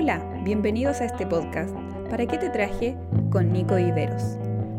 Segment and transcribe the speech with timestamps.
[0.00, 1.74] Hola, bienvenidos a este podcast.
[2.08, 2.96] ¿Para qué te traje?
[3.32, 4.22] Con Nico Viveros.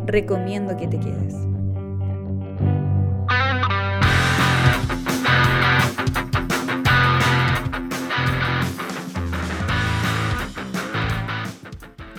[0.06, 1.34] Recomiendo que te quedes.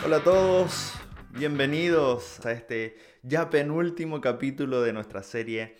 [0.05, 0.93] Hola a todos,
[1.31, 5.75] bienvenidos a este ya penúltimo capítulo de nuestra serie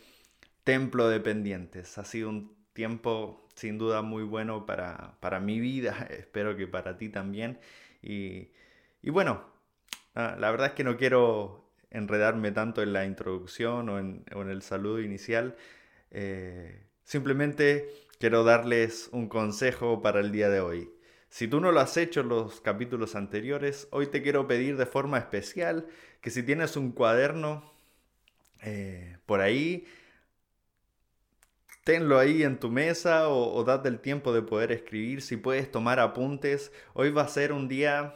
[0.63, 1.99] Templo de Pendientes.
[1.99, 7.09] Ha sido un tiempo sin duda muy bueno para, mi vida, espero que para ti
[7.09, 7.59] también.
[8.01, 8.49] Y,
[9.03, 9.43] bueno,
[10.15, 14.61] ah, la verdad es que no quiero enredarme tanto en la introducción o en, el
[14.61, 15.55] saludo inicial.
[16.11, 17.89] Eh, simplemente
[18.19, 20.89] quiero darles un consejo para el día de hoy.
[21.29, 24.85] Si tú no lo has hecho en los capítulos anteriores, hoy te quiero pedir de
[24.85, 25.87] forma especial
[26.19, 27.71] que si tienes un cuaderno
[28.61, 29.85] eh, por ahí,
[31.83, 35.21] tenlo ahí en tu mesa o, date el tiempo de poder escribir.
[35.21, 38.15] Si puedes tomar apuntes, hoy va a ser un día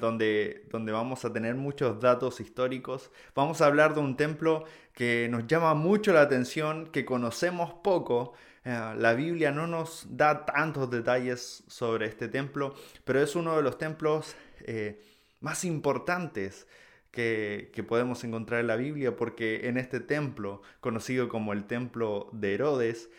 [0.00, 3.10] donde, donde vamos a tener muchos datos históricos.
[3.34, 8.34] Vamos a hablar de un templo que nos llama mucho la atención, que conocemos poco,
[8.64, 13.62] eh, la Biblia no nos da tantos detalles sobre este templo, pero es uno de
[13.62, 15.02] los templos eh,
[15.40, 16.66] más importantes
[17.12, 22.54] que, podemos encontrar en la Biblia, porque en este templo, conocido como el templo de
[22.54, 23.10] Herodes,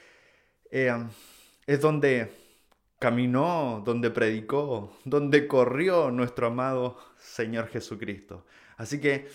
[0.71, 0.91] eh,
[1.67, 2.31] es donde
[2.99, 8.45] caminó, donde predicó, donde corrió nuestro amado Señor Jesucristo.
[8.77, 9.27] Así que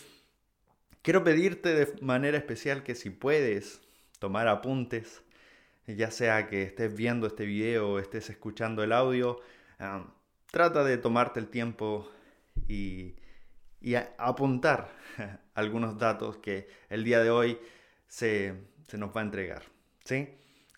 [1.03, 3.81] quiero pedirte de manera especial que si puedes
[4.19, 5.23] tomar apuntes,
[5.87, 9.41] ya sea que estés viendo este video o estés escuchando el audio,
[10.51, 12.11] trata de tomarte el tiempo
[12.69, 13.15] y,
[14.19, 14.91] apuntar
[15.55, 17.59] algunos datos que el día de hoy
[18.07, 18.55] se,
[18.93, 19.63] nos va a entregar.
[20.05, 20.29] ¿sí?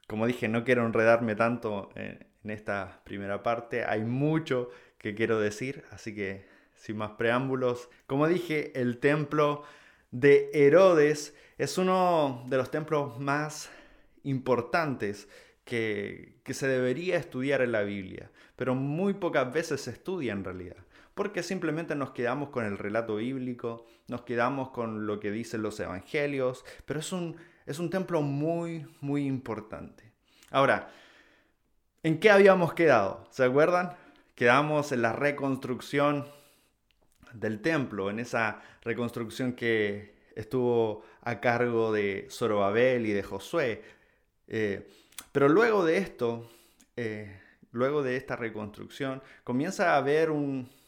[0.06, 5.40] Como dije, no quiero enredarme tanto en, en esta primera parte, hay mucho que quiero
[5.40, 9.62] decir, así que sin más preámbulos, como dije, el templo
[10.10, 13.70] de Herodes es uno de los templos más
[14.24, 15.28] importantes
[15.64, 20.77] que, se debería estudiar en la Biblia, pero muy pocas veces se estudia en realidad,
[21.20, 25.79] porque simplemente nos quedamos con el relato bíblico, nos quedamos con lo que dicen los
[25.79, 27.36] evangelios, pero es un,
[27.67, 30.11] es un templo muy, muy importante.
[30.51, 30.91] Ahora,
[32.03, 33.27] ¿en qué habíamos quedado?
[33.29, 33.95] ¿Se acuerdan?
[34.35, 36.27] Quedamos en la reconstrucción
[37.35, 43.85] del templo, en esa reconstrucción que estuvo a cargo de Zorobabel y de Josué,
[44.48, 44.89] eh,
[45.33, 46.51] pero luego de esto,
[46.97, 47.42] eh,
[47.73, 50.80] luego de esta reconstrucción, comienza a haber un,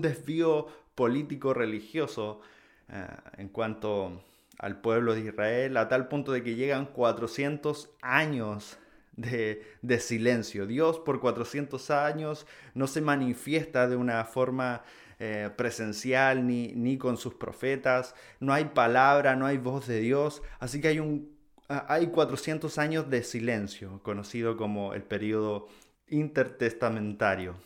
[0.00, 2.40] desvío político-religioso
[2.88, 3.06] eh,
[3.38, 4.22] en cuanto
[4.58, 8.78] al pueblo de Israel, a tal punto de que llegan 400 años
[9.16, 9.62] de,
[10.00, 10.66] silencio.
[10.66, 14.82] Dios por 400 años no se manifiesta de una forma
[15.56, 20.78] presencial ni, ni con sus profetas, no hay palabra, no hay voz de Dios, así
[20.78, 21.36] que hay un
[21.68, 25.68] Ah, hay 400 años de silencio, conocido como el periodo
[26.08, 27.56] intertestamentario.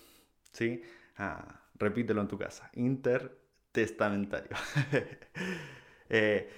[0.53, 0.83] ¿sí?
[1.23, 4.57] Ah, repítelo en tu casa, intertestamentario.
[6.13, 6.51] Eh,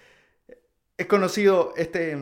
[0.96, 2.16] es conocido este,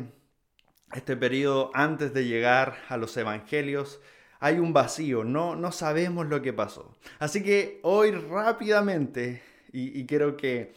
[0.92, 4.00] este periodo antes de llegar a los evangelios.
[4.40, 6.92] Hay un vacío, no, no sabemos lo que pasó.
[7.20, 10.72] Así que hoy rápidamente, y, quiero que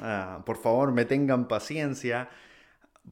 [0.00, 2.30] ah, por favor me tengan paciencia,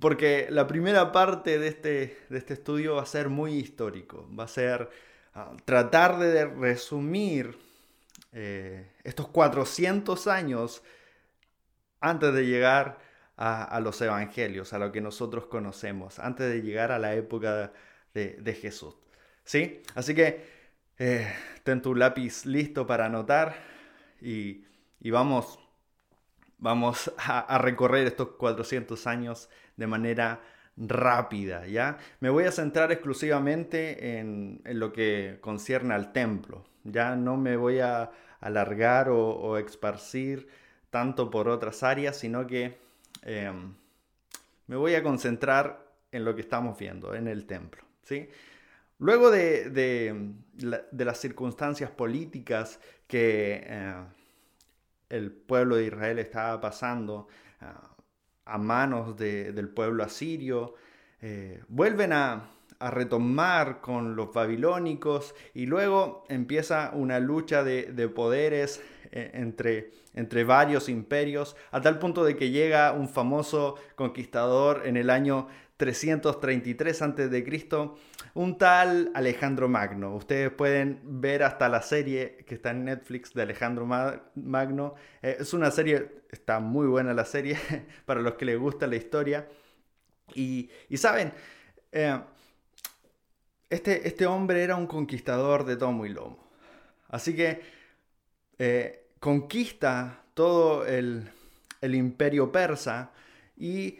[0.00, 4.44] porque la primera parte de este, de este estudio va a ser muy histórico, va
[4.44, 4.88] a ser
[5.34, 7.65] ah, tratar de resumir
[8.38, 10.82] eh, estos 400 años
[12.00, 12.98] antes de llegar
[13.38, 17.72] a, los evangelios, a lo que nosotros conocemos, antes de llegar a la época
[18.12, 18.94] de, Jesús.
[19.42, 19.82] ¿Sí?
[19.94, 20.44] Así que
[20.98, 21.26] eh,
[21.64, 23.54] ten tu lápiz listo para anotar
[24.20, 24.64] y,
[25.10, 25.58] vamos,
[26.58, 29.48] vamos a, recorrer estos 400 años
[29.78, 30.42] de manera
[30.76, 31.96] rápida, ¿ya?
[32.20, 37.80] Me voy a centrar exclusivamente en, lo que concierne al templo, ya no me voy
[37.80, 38.10] a
[38.40, 40.48] alargar o, o esparcir
[40.90, 42.78] tanto por otras áreas, sino que
[43.22, 43.74] em,
[44.66, 48.28] me voy a concentrar en lo que estamos viendo, en el templo, ¿sí?
[48.98, 50.32] Luego de,
[50.92, 53.94] las circunstancias políticas que eh,
[55.10, 57.28] el pueblo de Israel estaba pasando,
[57.60, 57.94] ah,
[58.46, 60.76] a manos del pueblo asirio,
[61.20, 62.48] eh, vuelven a,
[62.80, 68.82] retomar con los babilónicos y luego empieza una lucha de, poderes
[69.12, 74.96] eh, entre, entre varios imperios, a tal punto de que llega un famoso conquistador en
[74.96, 77.90] el año 333 a.C.,
[78.34, 80.14] un tal Alejandro Magno.
[80.14, 83.86] Ustedes pueden ver hasta la serie que está en Netflix de Alejandro
[84.34, 84.94] Magno.
[85.22, 87.58] Eh, es una serie, está muy buena la serie
[88.06, 89.48] para los que les gusta la historia.
[90.34, 91.32] Y, saben,
[91.92, 92.18] eh,
[93.70, 96.38] este, este hombre era un conquistador de tomo y lomo.
[97.08, 97.60] Así que
[98.58, 101.30] eh, conquista todo el,
[101.82, 103.12] imperio persa
[103.56, 103.98] y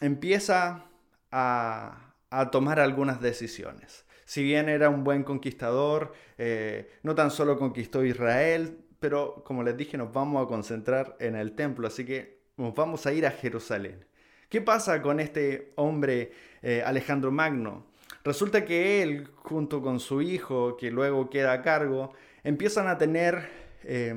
[0.00, 0.86] empieza
[1.30, 2.12] a,
[2.50, 4.04] tomar algunas decisiones.
[4.24, 9.76] Si bien era un buen conquistador, eh, no tan solo conquistó Israel, pero como les
[9.76, 13.30] dije, nos vamos a concentrar en el templo, así que nos vamos a ir a
[13.30, 14.04] Jerusalén.
[14.48, 16.32] ¿Qué pasa con este hombre
[16.62, 17.91] eh, Alejandro Magno?
[18.24, 22.12] Resulta que él, junto con su hijo, que luego queda a cargo,
[22.44, 23.48] empiezan a tener
[23.84, 24.14] eh,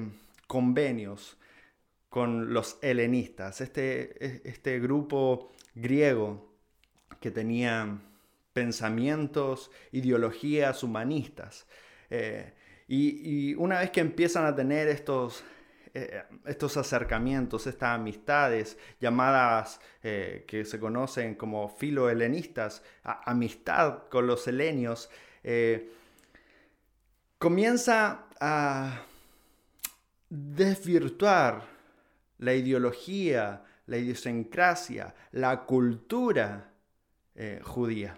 [0.48, 1.38] convenios
[2.10, 6.56] con los helenistas, este, este grupo griego
[7.20, 8.00] que tenía
[8.54, 11.68] pensamientos, ideologías humanistas.
[12.10, 12.54] Eh,
[12.88, 15.44] y, una vez que empiezan a tener estos,
[15.96, 24.48] eh, estos acercamientos, estas amistades llamadas eh, que se conocen como filohelenistas, amistad con los
[24.48, 25.10] helenios,
[27.38, 29.04] comienza a
[30.30, 31.62] desvirtuar
[32.40, 36.72] la ideología, la idiosincrasia, la cultura
[37.36, 38.18] eh, judía.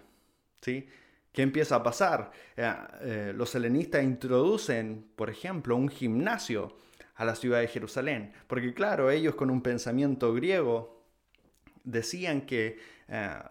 [0.60, 0.88] ¿sí?
[1.32, 2.30] ¿Qué empieza a pasar?
[2.56, 6.76] Eh, eh, los helenistas introducen, por ejemplo, un gimnasio
[7.18, 11.04] a la ciudad de Jerusalén, porque claro, ellos con un pensamiento griego
[11.84, 12.78] decían que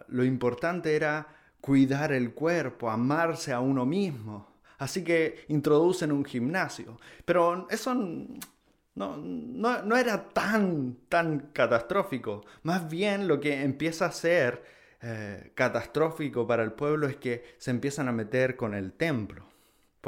[0.08, 1.28] lo importante era
[1.60, 4.48] cuidar el cuerpo, amarse a uno mismo.
[4.78, 6.98] Así que introducen un gimnasio.
[7.24, 12.44] Pero eso no, no, era tan, tan catastrófico.
[12.62, 14.64] Más bien lo que empieza a ser
[15.02, 19.47] eh, catastrófico para el pueblo es que se empiezan a meter con el templo.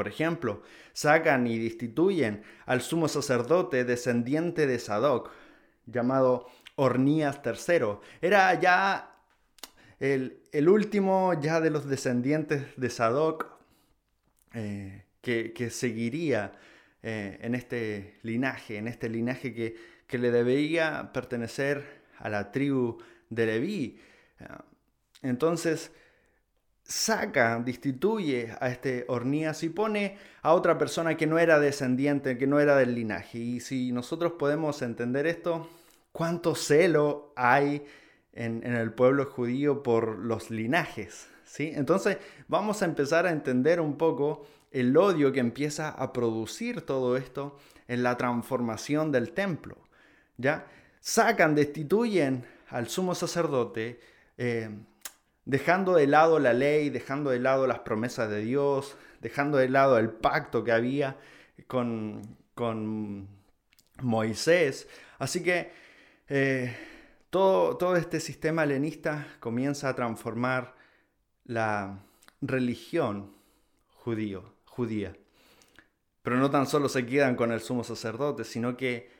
[0.01, 0.63] Por ejemplo,
[0.95, 5.31] sacan y destituyen al sumo sacerdote descendiente de Sadoc,
[5.85, 7.99] llamado Ornías III.
[8.23, 9.15] Era ya
[9.99, 13.47] el, último ya de los descendientes de Sadoc
[14.55, 16.53] eh, que, que seguiría
[17.03, 19.77] eh, en este linaje, en este linaje que,
[20.07, 21.85] que, le debía pertenecer
[22.17, 22.97] a la tribu
[23.29, 24.01] de Leví.
[25.21, 25.93] Entonces
[26.91, 32.49] saca, destituye a este Ornías y pone a otra persona que no era descendiente, que
[32.49, 33.39] no era del linaje.
[33.39, 35.69] Y si nosotros podemos entender esto,
[36.11, 37.87] cuánto celo hay
[38.33, 41.29] en, en el pueblo judío por los linajes.
[41.45, 41.71] ¿sí?
[41.75, 47.17] Entonces vamos a empezar a entender un poco el odio que empieza a producir todo
[47.17, 49.77] esto en la transformación del templo.
[50.37, 50.67] ¿ya?
[51.01, 54.01] Sacan, destituyen al sumo sacerdote,
[54.37, 54.71] eh,
[55.45, 59.99] dejando de lado la ley, dejando de lado las promesas de Dios, dejando de lado
[59.99, 61.17] el pacto que había
[61.67, 63.29] con, con
[64.03, 64.89] Moisés.
[65.19, 65.73] Así que
[66.29, 66.77] eh,
[67.31, 70.75] todo, todo este sistema helenista comienza a transformar
[71.45, 71.99] la
[72.41, 73.33] religión
[73.89, 75.15] judío judía.
[76.23, 79.11] Pero no tan solo se quedan con el sumo sacerdote, sino que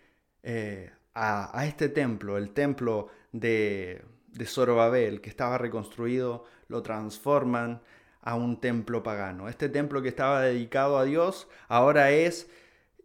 [0.43, 7.83] eh, a, este templo, el templo de, de Zorobabel, que estaba reconstruido, lo transforman
[8.23, 9.49] a un templo pagano.
[9.49, 12.51] Este templo que estaba dedicado a Dios, ahora es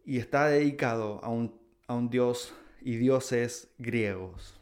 [0.04, 4.60] y está dedicado a un, a un dios y dioses griegos.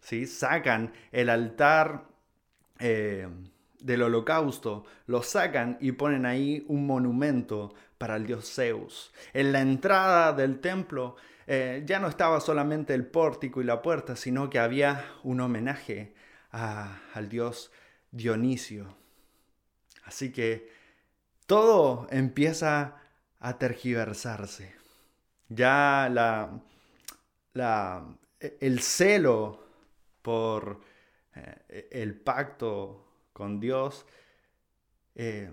[0.00, 0.26] ¿Sí?
[0.26, 2.06] Sacan el altar
[2.78, 3.28] eh,
[3.80, 9.12] del holocausto, lo sacan y ponen ahí un monumento para el dios Zeus.
[9.32, 14.16] En la entrada del templo eh, ya no estaba solamente el pórtico y la puerta,
[14.16, 16.14] sino que había un homenaje
[16.50, 17.72] al dios
[18.10, 18.96] Dionisio.
[20.04, 20.70] Así que
[21.46, 23.00] todo empieza
[23.40, 24.74] a tergiversarse.
[25.48, 26.62] Ya la,
[27.52, 29.64] la, el celo
[30.22, 30.80] por
[31.34, 34.06] eh, el pacto con Dios,
[35.14, 35.50] eh,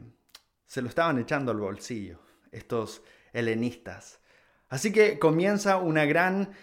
[0.66, 2.20] se lo estaban echando al bolsillo,
[2.52, 4.21] estos helenistas.
[4.72, 6.54] Así que comienza una gran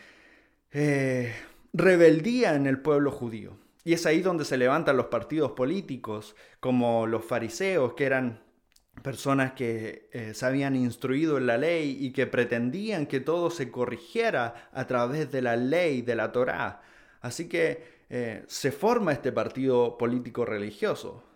[0.72, 1.34] eh,
[1.74, 3.58] rebeldía en el pueblo judío.
[3.84, 8.42] Y es ahí donde se levantan los partidos políticos, como los fariseos, que eran
[9.02, 13.70] personas que eh, se habían instruido en la ley y que pretendían que todo se
[13.70, 16.80] corrigiera a través de la ley, de la Torá.
[17.20, 21.27] Así que eh, se forma este partido político religioso.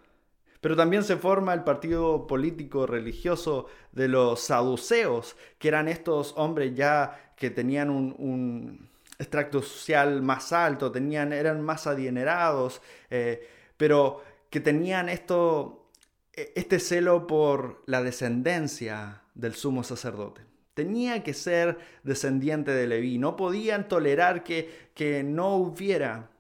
[0.63, 6.73] Pero también se forma el partido político religioso de los saduceos, que eran estos hombres
[6.77, 8.89] ya que tenían un,
[9.19, 13.45] extracto social más alto, tenían, eran más adinerados, eh,
[13.77, 15.91] pero que tenían esto,
[16.33, 20.43] e, este celo por la descendencia del sumo sacerdote.
[20.75, 23.19] Tenía que ser descendiente de Leví.
[23.19, 26.31] No podían tolerar que, que no hubiera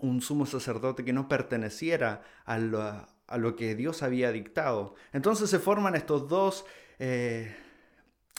[0.00, 2.58] un sumo sacerdote que no perteneciera a
[3.36, 4.94] lo, que Dios había dictado.
[5.12, 6.64] Entonces se forman estos dos
[6.98, 7.54] eh,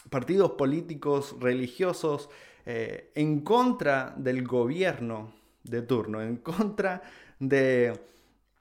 [0.10, 2.30] partidos políticos religiosos
[2.66, 7.02] eh, en contra del gobierno de turno, en contra
[7.40, 8.00] de,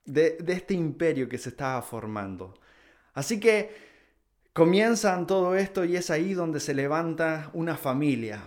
[0.05, 2.55] de, este imperio que se estaba formando.
[3.15, 3.75] Así que
[4.53, 8.43] comienzan todo esto y es ahí donde se levanta una familia,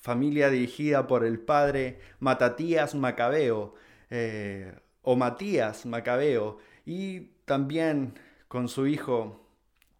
[0.00, 3.74] familia dirigida por el padre Matatías Macabeo
[4.10, 8.14] eh, o Matías Macabeo y también
[8.48, 9.46] con su hijo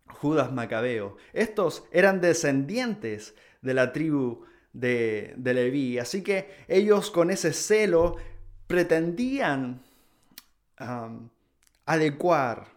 [0.06, 1.16] Judas Macabeo.
[1.32, 8.16] Estos eran descendientes de la tribu de, de Leví, así que ellos con ese celo
[8.66, 9.82] pretendían
[11.86, 12.68] adecuar,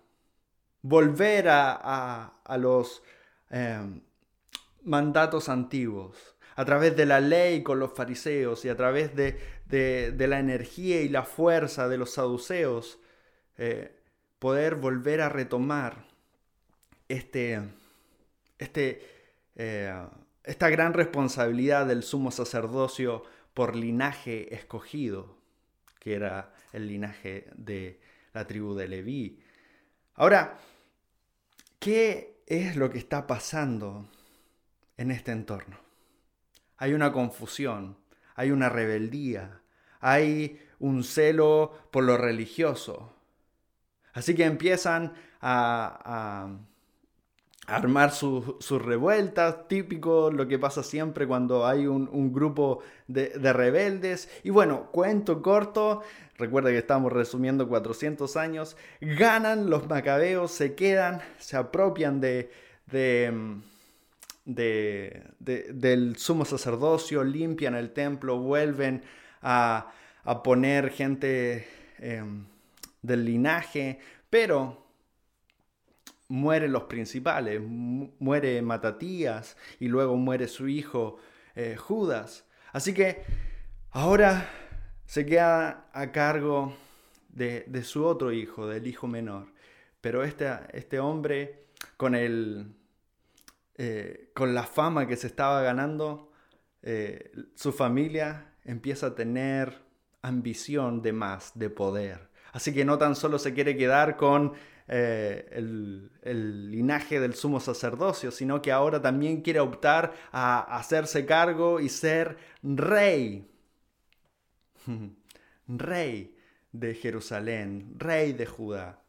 [0.82, 3.02] volver a, los
[3.50, 4.02] em,
[4.84, 9.38] mandatos antiguos a través de la ley con los fariseos y a través de,
[10.28, 13.00] la energía y la fuerza de los saduceos,
[13.58, 13.95] eh,
[14.40, 16.06] poder volver a retomar
[17.08, 17.62] este,
[18.58, 19.02] este,
[19.56, 19.94] eh,
[20.44, 23.24] esta gran responsabilidad del sumo sacerdocio
[23.54, 25.38] por linaje escogido,
[26.00, 28.00] que era el linaje de
[28.34, 29.40] la tribu de Leví.
[30.16, 30.58] Ahora,
[31.80, 34.10] ¿qué es lo que está pasando
[34.98, 35.86] en este entorno?
[36.78, 37.98] hay una confusión,
[38.36, 39.62] hay una rebeldía,
[40.00, 43.14] hay un celo por lo religioso.
[44.16, 46.50] Así que empiezan a,
[47.68, 54.28] armar sus revueltas, típico lo que pasa siempre cuando hay un, grupo de, rebeldes.
[54.44, 56.02] Y bueno, cuento corto,
[56.38, 62.50] recuerda que estamos resumiendo 400 años, ganan los macabeos, se quedan, se apropian de
[64.46, 69.04] del sumo sacerdocio, limpian el templo, vuelven
[69.42, 69.92] a,
[70.44, 71.68] poner gente
[72.00, 72.46] em,
[73.06, 74.86] del linaje, pero
[76.28, 81.18] mueren los principales, muere Matatías y luego muere su hijo
[81.56, 82.46] eh, Judas.
[82.74, 83.24] Así que
[83.92, 84.50] ahora
[85.06, 86.76] se queda a cargo
[87.30, 89.48] de, su otro hijo, del hijo menor.
[90.02, 92.76] Pero este, este hombre con el,
[93.76, 96.32] eh, con la fama que se estaba ganando,
[96.82, 99.82] eh, su familia empieza a tener
[100.22, 102.30] ambición de más, de poder.
[102.56, 104.54] Así que no tan solo se quiere quedar con
[104.88, 111.82] eh, el, linaje del sumo sacerdocio, sino que ahora también quiere optar a hacerse cargo
[111.82, 113.46] y ser rey.
[115.68, 116.34] rey
[116.72, 119.02] de Jerusalén, rey de Judá.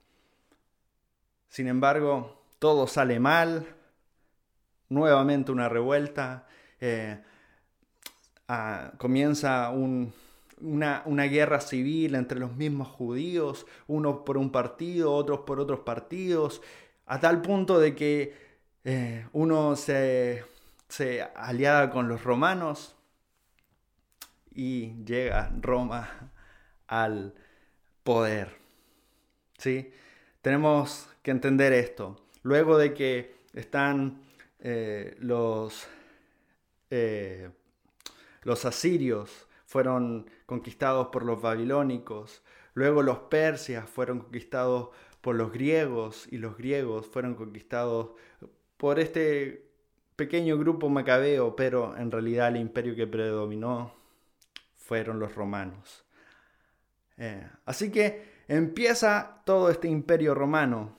[1.48, 3.64] Sin embargo, todo sale mal,
[4.88, 6.48] nuevamente una revuelta,
[6.80, 7.22] eh,
[8.48, 9.70] ah, comienza
[10.60, 16.62] una, guerra civil entre los mismos judíos, unos por un partido, otros por otros partidos,
[17.06, 18.34] a tal punto de que
[18.84, 20.44] eh, uno se,
[20.88, 22.96] se aliada con los romanos
[24.54, 26.32] y llega Roma
[26.86, 27.34] al
[28.02, 28.56] poder.
[29.58, 29.92] ¿Sí?
[30.42, 32.16] Tenemos que entender esto.
[32.42, 34.20] Luego de que están
[34.60, 35.86] eh, los,
[36.90, 37.50] eh,
[38.42, 39.45] los asirios
[39.76, 42.42] fueron conquistados por los babilónicos,
[42.72, 44.88] luego los persias fueron conquistados
[45.20, 48.12] por los griegos y los griegos fueron conquistados
[48.78, 49.68] por este
[50.16, 53.92] pequeño grupo macabeo, pero en realidad el imperio que predominó
[54.76, 56.06] fueron los romanos.
[57.18, 60.96] Eh, así que empieza todo este imperio romano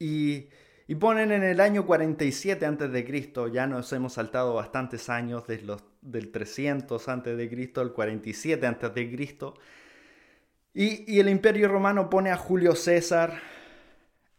[0.00, 0.48] y
[0.90, 5.84] y ponen en el año 47 a.C., ya nos hemos saltado bastantes años, desde los,
[6.00, 7.72] del 300 a.C.
[7.76, 9.54] al 47 a.C.
[10.74, 13.38] Y, y el imperio romano pone a Julio César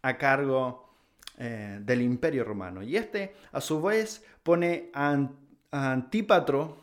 [0.01, 0.93] a cargo
[1.37, 2.83] eh, del imperio romano.
[2.83, 5.29] Y este, a su vez, pone a,
[5.71, 6.79] a Antípatro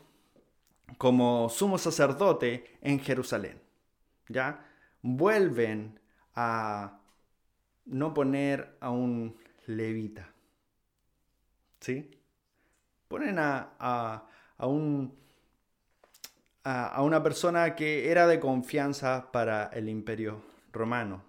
[0.97, 3.61] como sumo sacerdote en Jerusalén.
[4.29, 4.65] ¿Ya?
[5.03, 5.99] Vuelven
[6.33, 7.01] a
[7.85, 9.37] no poner a un
[9.69, 10.33] levita.
[11.79, 12.09] ¿Sí?
[13.07, 15.15] Ponen a, a, un,
[16.63, 20.41] a, una persona que era de confianza para el imperio
[20.73, 21.23] romano.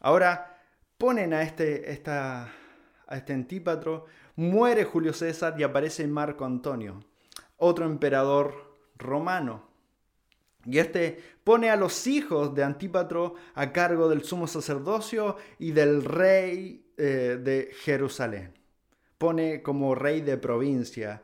[0.00, 0.60] Ahora
[0.98, 2.52] ponen a este, esta,
[3.06, 4.06] a este antípatro,
[4.36, 7.02] muere Julio César y aparece Marco Antonio.
[7.56, 9.66] otro emperador romano.
[10.64, 16.04] Y este pone a los hijos de Antípatro a cargo del sumo sacerdocio y del
[16.04, 18.54] rey eh, de Jerusalén.
[19.18, 21.22] Pone como rey de provincia,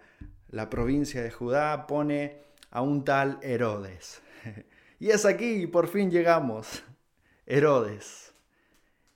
[0.50, 4.22] la provincia de Judá, pone a un tal Herodes.
[4.98, 6.84] Y es aquí, por fin llegamos.
[7.46, 8.32] Herodes.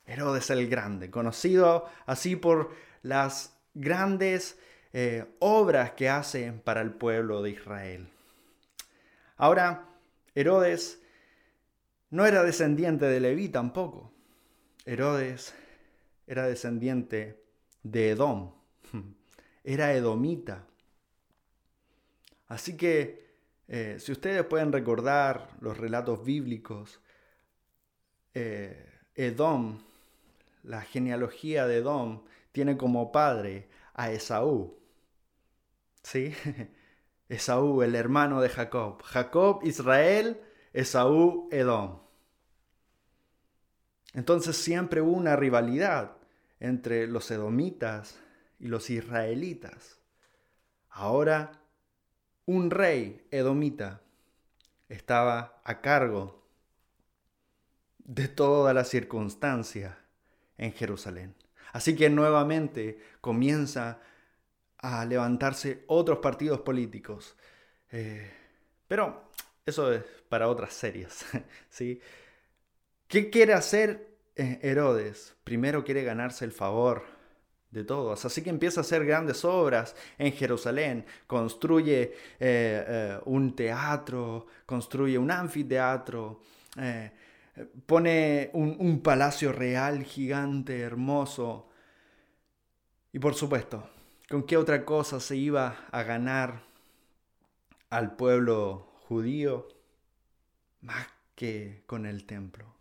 [0.05, 4.59] Herodes el Grande, conocido así por las grandes
[4.93, 8.09] eh, obras que hace para el pueblo de Israel.
[9.37, 9.85] Ahora,
[10.35, 11.01] Herodes
[12.11, 14.11] no era descendiente de Leví tampoco.
[14.87, 15.55] Herodes
[16.27, 17.43] era descendiente
[17.83, 18.53] de Edom.
[19.65, 20.65] Era edomita.
[22.47, 23.27] Así que
[23.69, 27.01] eh, si ustedes pueden recordar los relatos bíblicos,
[28.35, 29.81] eh, Edom,
[30.63, 34.79] la genealogía de Edom, tiene como padre a Esaú.
[36.03, 36.33] ¿Sí?
[37.29, 39.03] Esaú, el hermano de Jacob.
[39.03, 40.41] Jacob, Israel,
[40.73, 42.06] Esaú, Edom.
[44.15, 46.17] Entonces siempre hubo una rivalidad
[46.61, 48.19] entre los edomitas
[48.59, 49.99] y los israelitas.
[50.91, 51.53] Ahora
[52.47, 54.01] un rey edomita
[54.89, 56.47] estaba a cargo
[57.99, 59.99] de toda la circunstancia
[60.57, 61.35] en Jerusalén.
[61.73, 64.01] Así que nuevamente comienza
[64.79, 67.37] a levantarse otros partidos políticos.
[67.91, 68.31] Eh,
[68.87, 69.31] pero
[69.65, 71.27] eso es para otras series.
[71.69, 72.01] ¿sí?
[73.09, 75.37] ¿Qué quiere hacer eh, Herodes?
[75.45, 77.05] Primero quiere ganarse el favor
[77.71, 78.25] de todos.
[78.25, 85.19] Así que empieza a hacer grandes obras en Jerusalén, construye eh, eh, un teatro, construye
[85.19, 86.41] un anfiteatro,
[87.87, 91.71] pone un palacio real gigante, hermoso.
[93.13, 93.89] Y por supuesto,
[94.29, 96.65] ¿con qué otra cosa se iba a ganar
[97.89, 99.69] al pueblo judío
[100.83, 102.76] más que con el templo?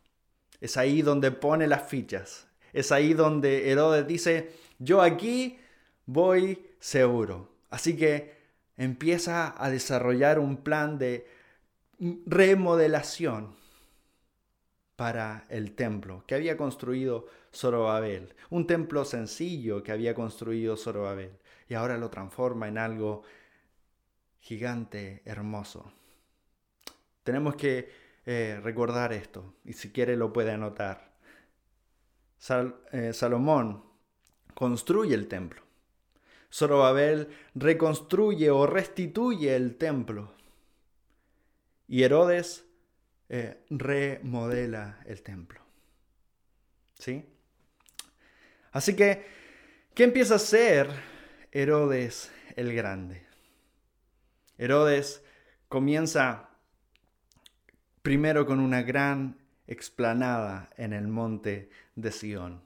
[0.61, 2.47] Es ahí donde pone las fichas.
[2.73, 5.57] Es ahí donde Herodes dice, yo aquí
[6.05, 7.49] voy seguro.
[7.69, 8.35] Así que
[8.77, 11.27] empieza a desarrollar un plan de
[12.25, 13.55] remodelación
[14.95, 18.33] para el templo que había construido Zorobabel.
[18.49, 21.31] Un templo sencillo que había construido Zorobabel.
[21.67, 23.23] Y ahora lo transforma en algo
[24.39, 25.91] gigante, hermoso.
[27.23, 31.13] Tenemos que eh, recordar esto, y si quiere lo puede anotar.
[32.91, 33.83] Eh, Salomón
[34.53, 35.61] construye el templo.
[36.51, 40.33] Zorobabel reconstruye o restituye el templo.
[41.87, 42.65] Y Herodes
[43.29, 45.61] eh, remodela el templo.
[46.97, 47.25] ¿Sí?
[48.71, 49.25] Así que,
[49.93, 50.89] ¿qué empieza a hacer
[51.51, 53.25] Herodes el Grande?
[54.57, 55.23] Herodes
[55.67, 56.49] comienza
[58.05, 62.61] primero con una gran explanada en el monte de Sión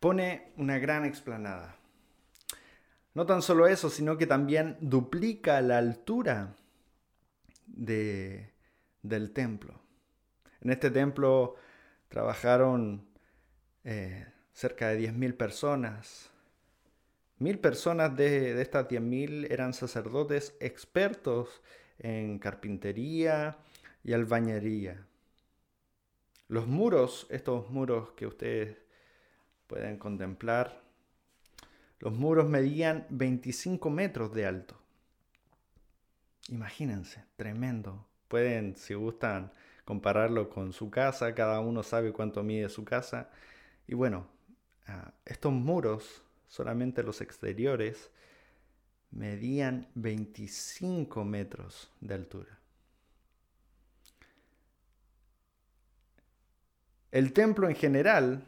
[0.00, 1.78] pone una gran explanada.
[3.14, 6.56] No tan solo eso, sino que también duplica la altura
[7.64, 8.52] de,
[9.02, 9.80] del templo.
[10.60, 11.56] En este templo
[12.10, 13.08] trabajaron
[13.84, 16.30] eh, cerca de 10.000 personas.
[17.38, 21.62] Mil personas de, de estas 10.000 eran sacerdotes expertos
[21.98, 23.56] en carpintería
[24.02, 25.06] y albañería.
[26.48, 28.76] Los muros, estos muros que ustedes
[29.66, 30.82] pueden contemplar.
[32.00, 34.76] Los muros medían 25 metros de alto.
[36.48, 38.08] Imagínense, tremendo.
[38.26, 39.52] Pueden, si gustan,
[39.84, 41.34] compararlo con su casa.
[41.34, 43.30] Cada uno sabe cuánto mide su casa.
[43.86, 44.26] Y bueno,
[44.86, 48.10] ah, estos muros, solamente los exteriores,
[49.10, 52.59] medían 25 metros de altura.
[57.12, 58.44] El templo en general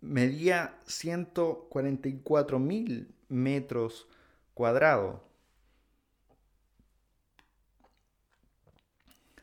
[0.00, 4.08] medía 144 mil metros
[4.54, 5.20] cuadrados.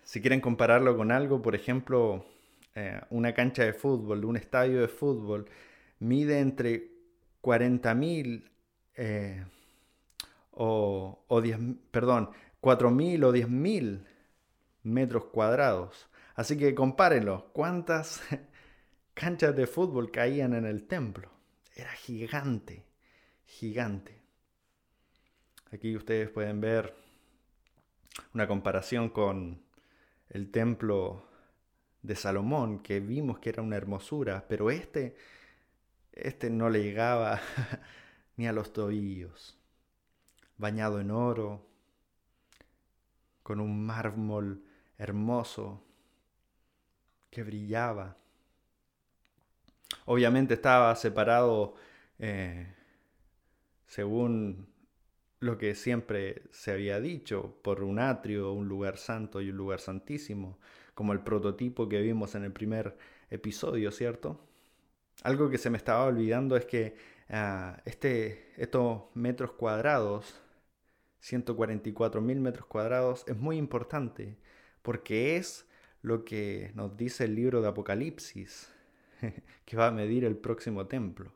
[0.03, 2.25] Si quieren compararlo con algo, por ejemplo,
[2.75, 5.45] eh, una cancha de fútbol, un estadio de fútbol,
[5.99, 6.89] mide entre
[7.41, 8.51] 40 mil
[8.95, 9.45] eh,
[10.51, 11.57] o, o 10,
[11.91, 14.05] perdón, 4 mil o 10 mil
[14.83, 16.08] metros cuadrados.
[16.39, 17.51] Así que compárenlo.
[17.51, 18.21] ¿Cuántas
[19.13, 21.29] canchas de fútbol caían en el templo.
[21.75, 22.85] Era gigante,
[23.43, 24.21] gigante.
[25.73, 26.95] Aquí ustedes pueden ver
[28.33, 29.61] una comparación con
[30.29, 31.25] el templo
[32.03, 35.17] de Salomón, que vimos que era una hermosura, pero este,
[36.13, 37.41] este no le llegaba
[38.37, 39.59] ni a los tobillos.
[40.55, 41.67] bañado en oro,
[43.43, 44.63] con un mármol
[44.97, 45.83] hermoso
[47.29, 48.17] que brillaba.
[50.05, 51.75] Obviamente estaba separado
[52.19, 52.67] eh,
[53.87, 54.67] según
[55.39, 59.79] lo que siempre se había dicho, por un atrio, un lugar santo y un lugar
[59.79, 60.59] santísimo,
[60.93, 62.97] como el prototipo que vimos en el primer
[63.29, 64.39] episodio, ¿cierto?
[65.23, 66.95] Algo que se me estaba olvidando es que
[67.29, 70.41] ah, este, estos metros cuadrados,
[71.19, 74.37] 144 mil metros cuadrados, es muy importante
[74.81, 75.68] porque es
[76.01, 78.71] lo que nos dice el libro de Apocalipsis,
[79.65, 81.33] que va a medir el próximo templo.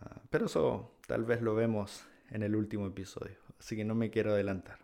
[0.00, 4.10] Ah, pero eso tal vez lo vemos en el último episodio, así que no me
[4.10, 4.78] quiero adelantar.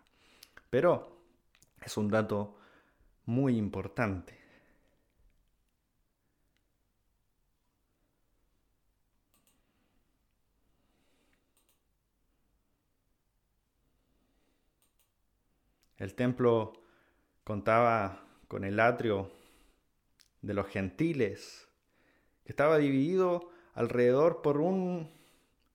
[0.69, 1.21] Pero
[1.81, 2.57] es un dato
[3.25, 4.45] muy importante.
[15.97, 16.84] El templo
[17.45, 19.31] contaba con el atrio
[20.41, 21.69] de los gentiles,
[22.43, 25.11] que estaba dividido alrededor por un,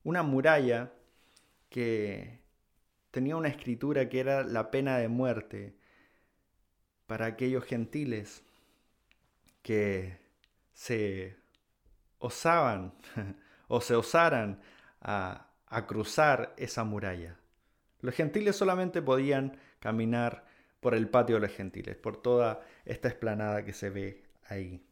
[0.03, 0.91] una muralla
[1.69, 2.41] que
[3.09, 5.75] tenía una escritura que era la pena de muerte
[7.07, 8.43] para aquellos gentiles
[9.61, 10.17] que
[10.73, 11.37] se
[12.19, 12.93] osaban
[13.69, 14.61] o se osaran
[14.99, 17.37] a, a cruzar esa muralla.
[18.01, 20.50] Los gentiles solamente podían caminar
[20.81, 24.83] por el patio de los gentiles, por toda esta explanada que se ve ahí.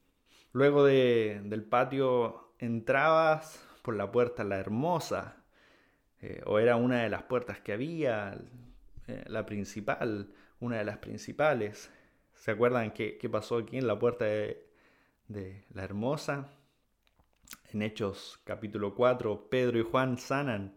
[0.53, 5.43] Luego del patio entrabas por la puerta La Hermosa,
[6.21, 8.39] eh, o era una de las puertas que había,
[9.07, 11.91] eh, la principal, una de las principales.
[12.33, 14.69] ¿Se acuerdan qué, pasó aquí en la puerta de,
[15.27, 16.49] de La Hermosa?
[17.73, 20.75] En Hechos capítulo 4, Pedro y Juan sanan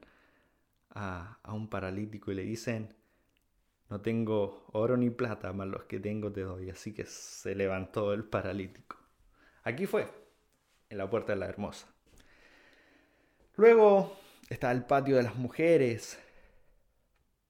[0.90, 2.94] a, a un paralítico y le dicen,
[3.92, 6.70] no tengo oro ni plata, más los que tengo te doy.
[6.70, 8.96] Así que se levantó el paralítico.
[9.64, 10.08] Aquí fue,
[10.88, 11.86] en la puerta de la hermosa.
[13.54, 14.16] Luego
[14.48, 16.18] está el patio de las mujeres,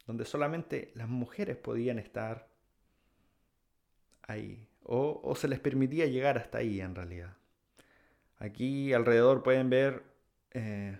[0.04, 2.48] donde solamente las mujeres podían estar
[4.22, 4.66] ahí.
[4.82, 7.36] O, se les permitía llegar hasta ahí en realidad.
[8.40, 10.02] Aquí alrededor pueden ver,
[10.50, 10.98] eh,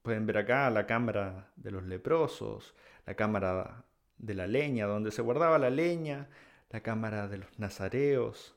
[0.00, 2.74] pueden ver acá la cámara de los leprosos,
[3.04, 3.83] la cámara
[4.18, 6.28] de la leña, donde se guardaba la leña,
[6.70, 8.54] la cámara de los nazareos,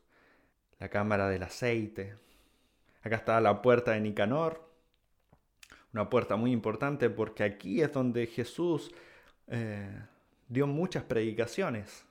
[0.79, 2.15] la cámara del aceite.
[3.03, 4.67] Acá está la puerta de Nicanor,
[5.93, 8.91] una puerta muy importante porque aquí es donde Jesús
[9.47, 10.01] eh,
[10.47, 12.05] dio muchas predicaciones.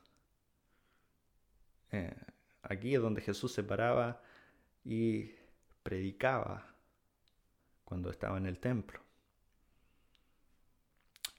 [1.93, 2.15] Eh,
[2.63, 4.21] aquí es donde Jesús se paraba
[4.85, 5.33] y
[5.83, 6.67] predicaba
[7.85, 9.01] cuando estaba en el templo.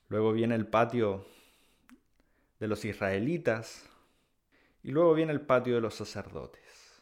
[0.10, 1.26] Luego viene el patio
[2.60, 3.90] de los israelitas
[4.84, 7.02] y luego viene el patio de los sacerdotes,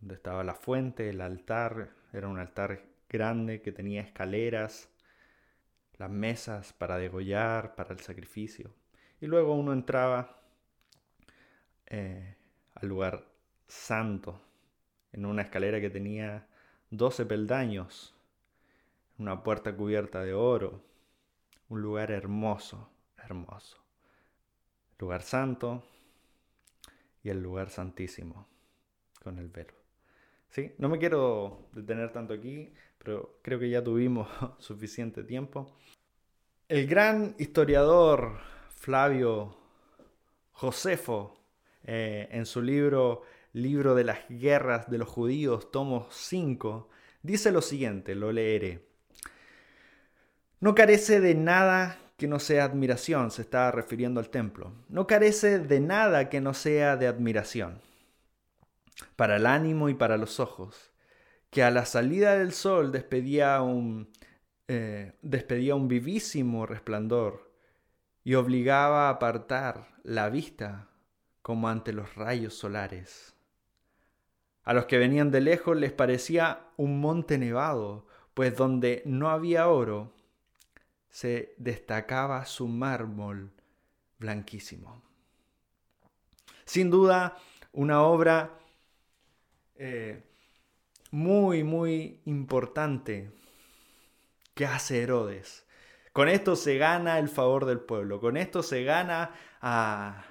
[0.00, 4.88] donde estaba la fuente, el altar, era un altar grande que tenía escaleras,
[5.98, 8.72] las mesas para degollar, para el sacrificio.
[9.20, 10.40] Y luego uno entraba
[11.86, 12.36] eh,
[12.74, 13.26] al lugar
[13.68, 14.40] santo,
[15.12, 16.48] en una escalera que tenía
[16.90, 18.16] 12 peldaños,
[19.18, 20.82] una puerta cubierta de oro,
[21.68, 22.93] un lugar hermoso
[23.24, 23.78] hermoso.
[24.98, 25.82] Lugar santo
[27.22, 28.46] y el lugar santísimo
[29.22, 29.74] con el velo.
[30.50, 30.72] ¿Sí?
[30.78, 35.76] No me quiero detener tanto aquí, pero creo que ya tuvimos suficiente tiempo.
[36.68, 39.56] El gran historiador Flavio
[40.52, 41.36] Josefo,
[41.84, 46.88] eh, en su libro Libro de las Guerras de los Judíos, tomo 5,
[47.22, 48.86] dice lo siguiente, lo leeré.
[50.60, 54.72] No carece de nada que no sea admiración, se está refiriendo al templo.
[54.88, 57.80] No carece de nada que no sea de admiración,
[59.16, 60.92] para el ánimo y para los ojos,
[61.50, 64.10] que a la salida del sol despedía un,
[64.68, 67.52] eh, despedía un vivísimo resplandor
[68.22, 70.88] y obligaba a apartar la vista
[71.42, 73.34] como ante los rayos solares.
[74.62, 79.68] A los que venían de lejos les parecía un monte nevado, pues donde no había
[79.68, 80.14] oro,
[81.14, 83.52] se destacaba su mármol
[84.18, 85.00] blanquísimo.
[86.64, 87.36] Sin duda,
[87.70, 88.58] una obra
[89.76, 90.24] eh,
[91.12, 93.30] muy, muy importante
[94.54, 95.64] que hace Herodes.
[96.12, 100.24] Con esto se gana el favor del pueblo, con esto se gana a,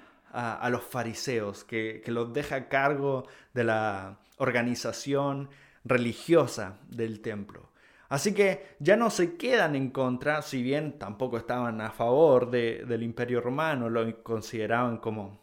[0.68, 5.48] los fariseos, que, que los deja a cargo de la organización
[5.82, 7.72] religiosa del templo.
[8.08, 13.02] Así que ya no se quedan en contra, si bien tampoco estaban a favor del
[13.02, 15.40] imperio romano, lo consideraban como,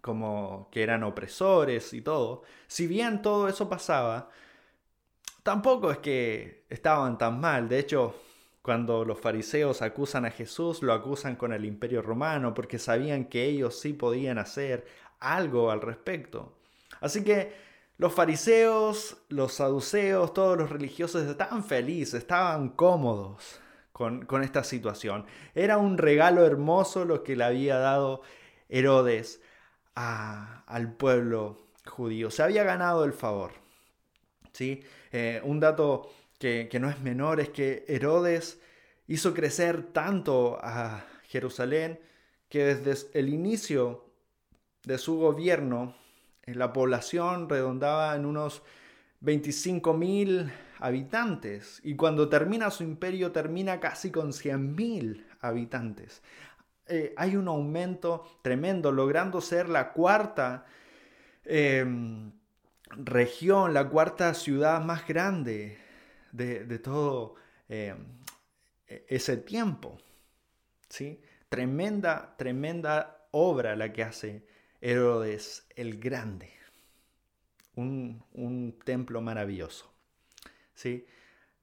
[0.00, 2.42] como que eran opresores y todo.
[2.66, 4.28] Si bien todo eso pasaba,
[5.42, 7.68] tampoco es que estaban tan mal.
[7.68, 8.16] De hecho,
[8.62, 13.44] cuando los fariseos acusan a Jesús, lo acusan con el imperio romano porque sabían que
[13.44, 14.86] ellos sí podían hacer
[15.20, 16.58] algo al respecto.
[17.00, 17.65] Así que
[17.98, 23.60] los fariseos, los saduceos, todos los religiosos estaban felices, estaban cómodos
[23.92, 25.24] con, esta situación.
[25.54, 28.20] Era un regalo hermoso lo que le había dado
[28.68, 29.40] Herodes
[29.94, 32.30] al pueblo judío.
[32.30, 33.52] Se había ganado el favor.
[34.52, 34.84] ¿sí?
[35.12, 38.60] Eh, un dato que, no es menor es que Herodes
[39.06, 41.98] hizo crecer tanto a Jerusalén
[42.50, 44.04] que desde el inicio
[44.84, 45.94] de su gobierno
[46.54, 48.62] la población redondaba en unos
[49.20, 56.22] 25.000 habitantes y cuando termina su imperio termina casi con 100.000 habitantes.
[56.86, 60.66] Eh, hay un aumento tremendo, logrando ser la cuarta
[61.44, 62.30] em,
[62.90, 65.78] región, la cuarta ciudad más grande
[66.30, 67.34] de, todo
[67.68, 67.96] eh,
[68.86, 69.98] ese tiempo.
[70.88, 71.20] ¿sí?
[71.48, 74.55] Tremenda, tremenda obra la que hace
[74.86, 76.52] Herodes el Grande.
[77.74, 79.92] Un, templo maravilloso.
[80.74, 81.04] ¿sí?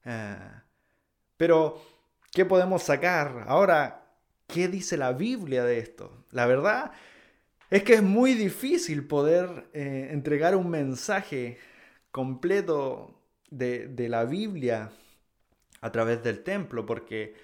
[0.04, 0.36] Eh,
[1.38, 1.82] pero,
[2.30, 3.46] ¿qué podemos sacar?
[3.46, 4.12] Ahora,
[4.46, 6.24] ¿qué dice la Biblia de esto?
[6.32, 6.92] La verdad
[7.70, 11.56] es que es muy difícil poder eh, entregar un mensaje
[12.10, 13.18] completo
[13.50, 14.92] de, la Biblia
[15.80, 17.34] a través del templo, porque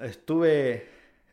[0.00, 0.88] estuve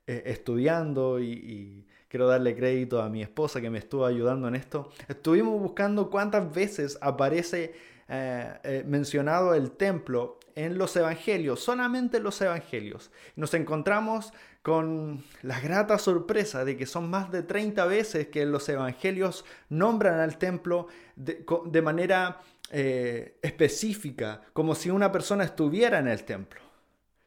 [0.05, 4.91] eh, estudiando y, quiero darle crédito a mi esposa que me estuvo ayudando en esto.
[5.07, 7.73] Estuvimos buscando cuántas veces aparece
[8.07, 13.09] eh, eh, mencionado el templo en los evangelios, solamente en los evangelios.
[13.35, 18.69] Nos encontramos con la grata sorpresa de que son más de 30 veces que los
[18.69, 26.23] evangelios nombran al templo de manera eh, específica, como si una persona estuviera en el
[26.25, 26.61] templo.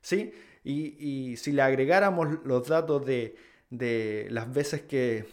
[0.01, 0.33] ¿Sí?
[0.63, 3.37] Y, si le agregáramos los datos de,
[3.71, 5.27] las veces que,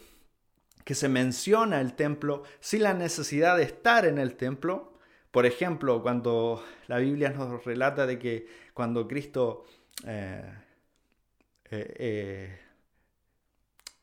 [0.83, 4.93] que se menciona el templo sin la necesidad de estar en el templo,
[5.31, 9.65] por ejemplo, cuando la Biblia nos relata de que cuando Cristo
[10.05, 10.43] eh,
[11.71, 12.59] eh,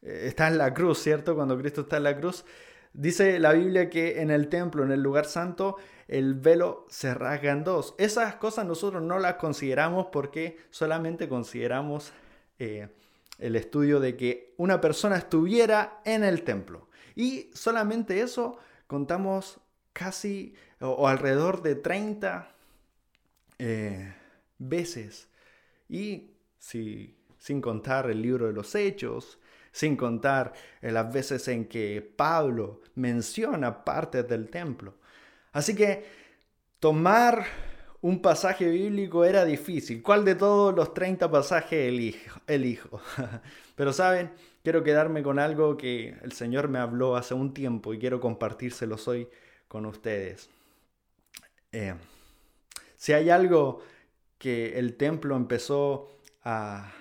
[0.03, 1.35] está en la cruz, ¿cierto?
[1.37, 2.45] Cuando Cristo está en la cruz,
[2.93, 5.77] dice la Biblia que en el templo, en el lugar santo,
[6.09, 7.95] el velo se rasga en dos.
[7.99, 12.13] Esas cosas nosotros no las consideramos porque solamente consideramos
[12.59, 12.89] eh,
[13.41, 16.89] el estudio de que una persona estuviera en el templo.
[17.17, 19.61] Y solamente eso contamos
[19.93, 22.55] casi o, alrededor de 30
[23.59, 24.15] eh,
[24.59, 25.29] veces.
[25.89, 29.39] Y si, sin contar el libro de los hechos,
[29.73, 34.95] sin contar eh, las veces en que Pablo menciona partes del templo.
[35.53, 36.05] Así que
[36.79, 37.45] tomar
[38.03, 40.03] un pasaje bíblico era difícil.
[40.03, 42.41] ¿Cuál de todos los 30 pasajes elijo?
[42.47, 43.01] elijo?
[43.77, 44.33] Pero saben,
[44.63, 49.07] quiero quedarme con algo que el Señor me habló hace un tiempo y quiero compartírselos
[49.09, 49.29] hoy
[49.69, 50.49] con ustedes.
[51.73, 51.95] Eh,
[52.97, 53.83] si hay algo
[54.39, 56.09] que el templo empezó
[56.43, 56.93] a,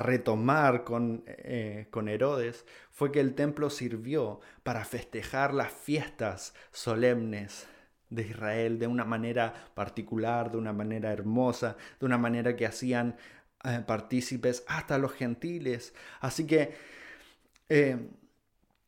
[0.00, 7.68] retomar con, eh, con Herodes, fue que el templo sirvió para festejar las fiestas solemnes
[8.14, 13.16] de Israel de una manera particular, de una manera hermosa, de una manera que hacían
[13.64, 15.94] eh, partícipes hasta los gentiles.
[16.20, 16.74] Así que
[17.68, 17.96] eh,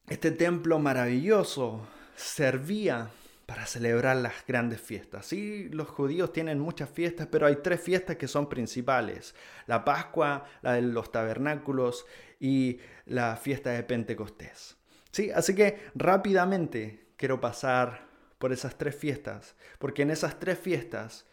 [0.08, 3.10] este templo maravilloso servía
[3.46, 5.26] para celebrar las grandes fiestas.
[5.26, 9.34] Sí, los judíos tienen muchas fiestas, pero hay tres fiestas que son principales.
[9.66, 12.06] La Pascua, la de los tabernáculos
[12.40, 14.76] y la fiesta de Pentecostés.
[15.12, 18.05] Sí, así que rápidamente quiero pasar
[18.46, 21.26] por esas tres fiestas, porque en esas tres fiestas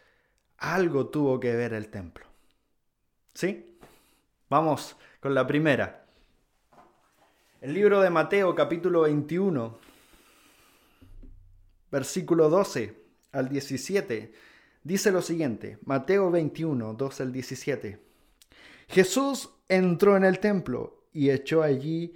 [0.58, 2.26] algo tuvo que ver el templo.
[3.36, 3.78] ¿Sí?
[4.50, 6.08] Vamos con la primera.
[7.62, 9.78] El libro de Mateo capítulo 21,
[11.92, 13.00] versículo 12
[13.32, 14.34] al 17,
[14.84, 18.00] dice lo siguiente, Mateo 21, 12 al 17.
[18.88, 22.16] Jesús entró en el templo y echó allí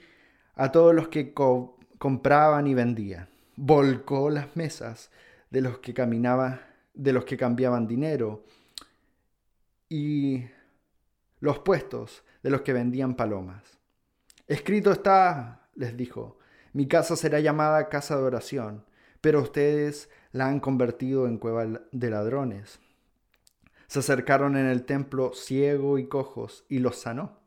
[0.55, 5.11] a todos los que compraban y vendían volcó las mesas
[5.49, 6.61] de los que caminaba,
[6.93, 8.45] de los que cambiaban dinero
[9.89, 10.45] y
[11.39, 13.63] los puestos de los que vendían palomas.
[14.47, 16.39] Escrito está, les dijo,
[16.71, 18.85] mi casa será llamada casa de oración,
[19.19, 22.79] pero ustedes la han convertido en cueva de ladrones.
[23.87, 27.39] Se acercaron en el templo ciego y cojos y los sanó.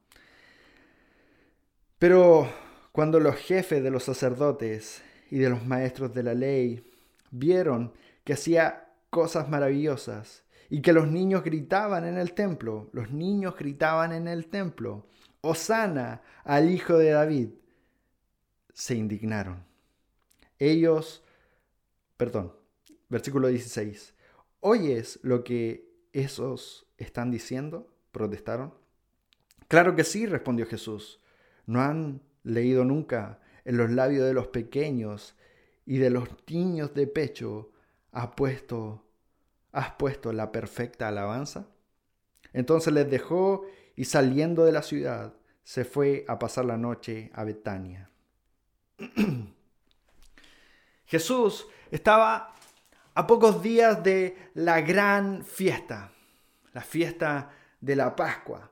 [1.99, 2.51] Pero
[2.93, 6.85] cuando los jefes de los sacerdotes y de los maestros de la ley
[7.31, 7.93] vieron
[8.25, 14.13] que hacía cosas maravillosas y que los niños gritaban en el templo, los niños gritaban
[14.13, 15.07] en el templo,
[15.41, 17.49] Osana al hijo de David,
[18.73, 19.65] se indignaron.
[20.59, 21.25] Ellos,
[22.17, 22.55] perdón,
[23.09, 24.15] versículo 16,
[24.61, 27.91] ¿oyes lo que esos están diciendo?
[28.13, 28.75] protestaron.
[29.69, 31.21] Claro que sí, respondió Jesús.
[31.67, 33.41] ¿No han leído nunca
[33.71, 35.37] en los labios de los pequeños
[35.87, 37.71] y de los niños de pecho
[38.37, 39.05] puesto,
[39.71, 41.69] has puesto la perfecta alabanza?
[42.53, 47.45] Entonces les dejó y saliendo de la ciudad se fue a pasar la noche a
[47.45, 48.11] Betania.
[51.05, 52.53] Jesús estaba
[53.15, 56.11] a pocos días de la gran fiesta,
[56.73, 58.69] la fiesta de la Pascua.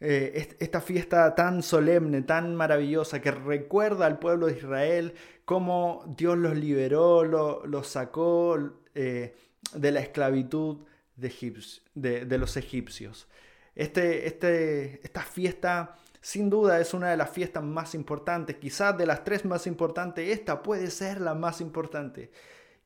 [0.00, 6.38] Eh, esta fiesta tan solemne, tan maravillosa, que recuerda al pueblo de Israel cómo Dios
[6.38, 8.58] los liberó, los sacó
[8.94, 9.34] eh,
[9.74, 10.84] de la esclavitud
[11.16, 13.26] de, de, los egipcios.
[13.74, 19.06] Este, este, esta fiesta sin duda es una de las fiestas más importantes, quizás de
[19.06, 22.30] las tres más importantes, esta puede ser la más importante.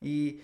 [0.01, 0.41] Y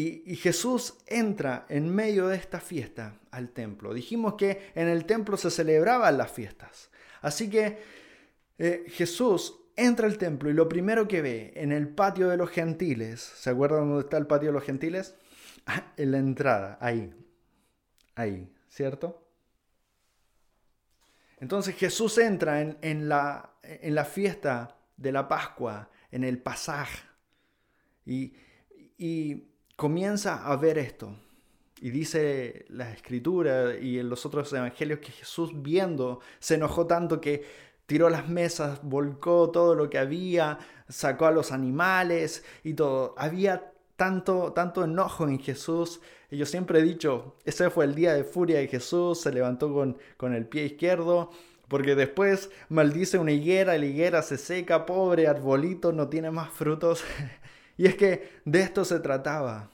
[0.00, 3.92] y, Jesús entra en medio de esta fiesta al templo.
[3.92, 6.90] Dijimos que en el templo se celebraban las fiestas.
[7.20, 7.78] Así que
[8.58, 12.50] eh, Jesús entra al templo y lo primero que ve en el patio de los
[12.50, 15.16] gentiles, ¿se acuerdan dónde está el patio de los gentiles?
[15.98, 17.12] en la entrada, ahí,
[18.14, 19.28] ahí, ¿cierto?
[21.40, 23.52] Entonces Jesús entra en, la,
[24.10, 27.02] fiesta de la Pascua, en el pasaje,
[28.06, 28.32] y
[29.78, 31.14] comienza a ver esto.
[31.80, 37.20] Y dice la escritura y en los otros evangelios que Jesús viendo se enojó tanto
[37.20, 37.44] que
[37.86, 43.14] tiró las mesas, volcó todo lo que había, sacó a los animales y todo.
[43.16, 46.00] Había tanto, tanto enojo en Jesús.
[46.28, 49.72] Y yo siempre he dicho, ese fue el día de furia de Jesús, se levantó
[49.72, 51.30] con, con el pie izquierdo,
[51.68, 57.04] porque después maldice una higuera, la higuera se seca, pobre arbolito, no tiene más frutos.
[57.78, 59.70] Y es que de esto se trataba.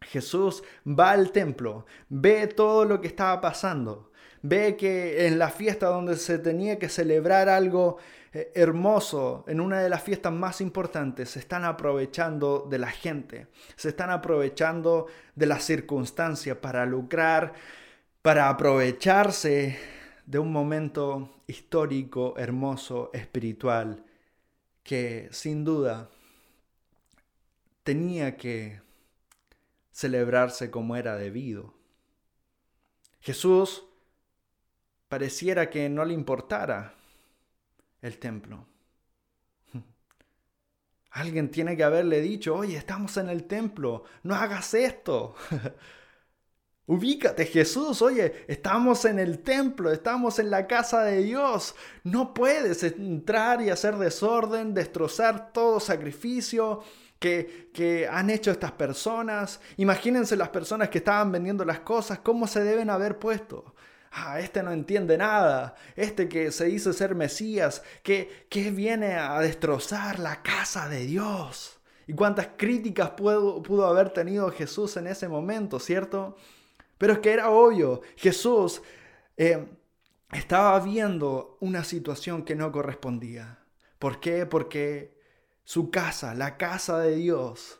[0.00, 4.10] Jesús va al templo, ve todo lo que estaba pasando,
[4.42, 7.98] ve que en la fiesta donde se tenía que celebrar algo
[8.32, 13.48] eh, hermoso, en una de las fiestas más importantes, se están aprovechando de la gente,
[13.76, 17.54] se están aprovechando de las circunstancias para lucrar,
[18.22, 19.78] para aprovecharse
[20.26, 24.04] de un momento histórico, hermoso, espiritual,
[24.82, 26.08] que sin duda
[27.88, 28.82] tenía que
[29.90, 31.72] celebrarse como era debido.
[33.20, 33.82] Jesús
[35.08, 36.92] pareciera que no le importara
[38.02, 38.66] el templo.
[41.12, 45.34] Alguien tiene que haberle dicho, oye, estamos en el templo, no hagas esto.
[46.84, 51.74] Ubícate Jesús, oye, estamos en el templo, estamos en la casa de Dios.
[52.04, 56.82] No puedes entrar y hacer desorden, destrozar todo sacrificio,
[57.18, 59.60] que, han hecho estas personas.
[59.76, 63.74] Imagínense las personas que estaban vendiendo las cosas, cómo se deben haber puesto.
[64.10, 65.74] Ah, este no entiende nada.
[65.96, 71.78] Este que se dice ser Mesías, que, que viene a destrozar la casa de Dios.
[72.06, 76.36] Y cuántas críticas pudo, pudo haber tenido Jesús en ese momento, ¿cierto?
[76.96, 78.82] Pero es que era obvio, Jesús
[79.36, 79.66] eh,
[80.32, 83.58] estaba viendo una situación que no correspondía.
[83.98, 84.46] ¿Por qué?
[84.46, 85.17] Porque
[85.68, 87.78] su casa, la casa de Dios,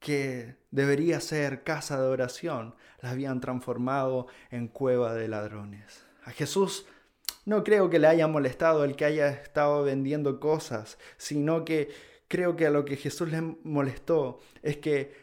[0.00, 6.04] que debería ser casa de oración, la habían transformado en cueva de ladrones.
[6.24, 6.84] A Jesús
[7.44, 11.90] no creo que le haya molestado el que haya estado vendiendo cosas, sino que
[12.26, 15.14] creo que a lo que Jesús le molestó es que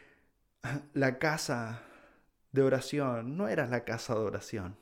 [0.94, 1.82] la casa
[2.52, 4.78] de oración no era la casa de oración.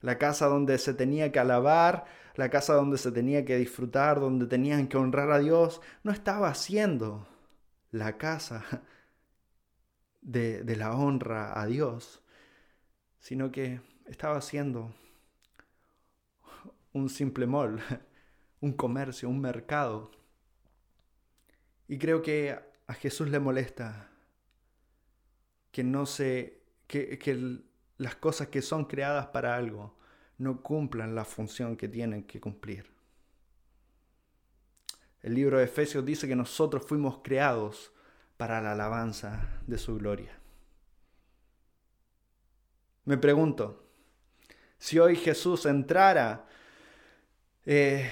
[0.00, 2.06] La casa donde se tenía que alabar,
[2.38, 6.54] la casa donde se tenía que disfrutar, donde tenían que honrar a Dios, no estaba
[6.54, 7.26] siendo
[7.90, 8.64] la casa
[10.20, 12.22] de, de la honra a Dios,
[13.18, 14.94] sino que estaba siendo
[16.92, 17.80] un simple mall,
[18.60, 20.12] un comercio, un mercado.
[21.88, 24.12] Y creo que a Jesús le molesta
[25.72, 27.64] que no se, que, que
[27.96, 29.97] las cosas que son creadas para algo
[30.38, 32.90] no cumplan la función que tienen que cumplir.
[35.20, 37.92] El libro de Efesios dice que nosotros fuimos creados
[38.36, 40.38] para la alabanza de su gloria.
[43.04, 43.84] Me pregunto,
[44.78, 46.46] si hoy Jesús entrara
[47.66, 48.08] eh,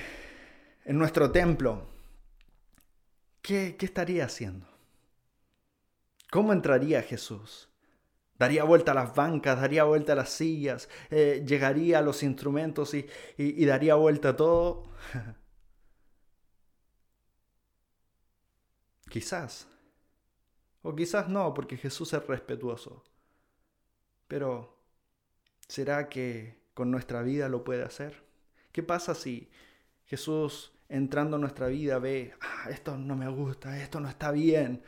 [0.85, 1.87] en nuestro templo,
[3.41, 4.67] ¿qué, ¿qué estaría haciendo?
[6.31, 7.69] ¿Cómo entraría Jesús?
[8.39, 12.93] Daría vuelta a las bancas, daría vuelta a las sillas, eh, llegaría a los instrumentos
[12.95, 13.07] y,
[13.39, 14.85] y, daría vuelta a todo.
[19.09, 19.67] quizás.
[20.83, 23.03] O quizás no, porque Jesús es respetuoso.
[24.29, 24.77] Pero,
[25.69, 28.25] ¿será que con nuestra vida lo puede hacer?
[28.73, 29.51] ¿Qué pasa si
[30.05, 34.83] Jesús entrando en nuestra vida ve, ah, esto no me gusta, esto no está bien?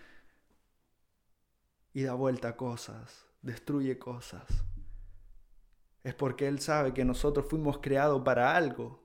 [1.94, 4.44] Y da vuelta a cosas, destruye cosas.
[6.04, 9.02] Es porque Él sabe que nosotros fuimos creados para algo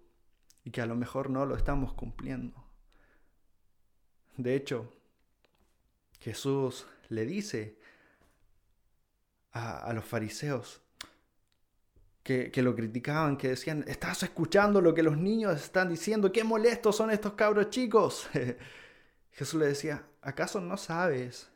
[0.64, 2.64] y que a lo mejor no lo estamos cumpliendo.
[4.38, 4.92] De hecho,
[6.20, 7.78] Jesús le dice
[9.52, 10.82] a, los fariseos
[12.24, 16.44] que, que, lo criticaban, que decían, estás escuchando lo que los niños están diciendo, qué
[16.44, 18.30] molestos son estos cabros chicos.
[19.32, 21.53] Jesús le decía, ¿acaso no sabes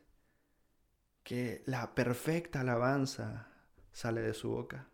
[1.28, 3.50] que la perfecta alabanza
[3.92, 4.88] sale de su boca.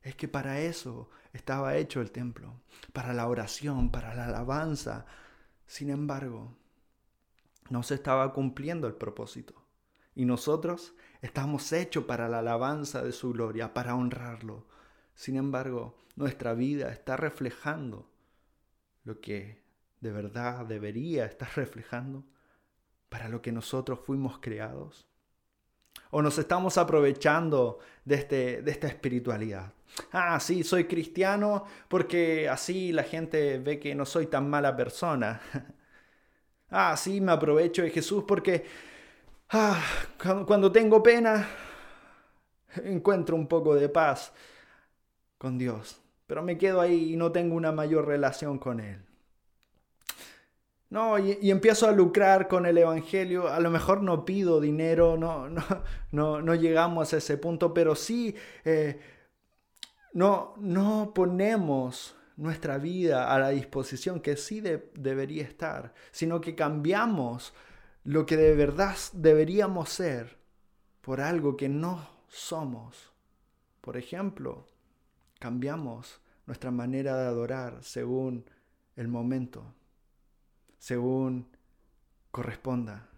[0.00, 2.62] Es que para eso estaba hecho el templo,
[2.94, 5.04] para la oración, para la alabanza.
[5.66, 6.56] Sin embargo,
[7.68, 9.66] no se estaba cumpliendo el propósito.
[10.14, 14.66] Y nosotros estamos hechos para la alabanza de su gloria, para honrarlo.
[15.14, 18.10] Sin embargo, nuestra vida está reflejando
[19.04, 19.62] lo que
[20.00, 22.24] de verdad debería estar reflejando
[23.10, 25.06] para lo que nosotros fuimos creados
[26.16, 29.70] o nos estamos aprovechando de, este, de esta espiritualidad.
[30.12, 35.42] Ah, sí, soy cristiano porque así la gente ve que no soy tan mala persona.
[36.70, 38.64] ah, sí, me aprovecho de Jesús porque
[39.50, 39.78] ah,
[40.46, 41.46] cuando tengo pena
[42.82, 44.32] encuentro un poco de paz
[45.36, 49.04] con Dios, pero me quedo ahí y no tengo una mayor relación con Él.
[50.88, 53.48] No, y, empiezo a lucrar con el Evangelio.
[53.48, 55.48] A lo mejor no pido dinero, no,
[56.12, 58.34] no, no, llegamos a ese punto, pero sí
[58.64, 59.00] eh,
[60.12, 67.54] no, no ponemos nuestra vida a la disposición que sí debería estar, sino que cambiamos
[68.04, 70.38] lo que de verdad deberíamos ser
[71.00, 73.12] por algo que no somos.
[73.80, 74.66] Por ejemplo,
[75.40, 78.44] cambiamos nuestra manera de adorar según
[78.94, 79.74] el momento
[80.78, 81.46] según
[82.30, 83.08] corresponda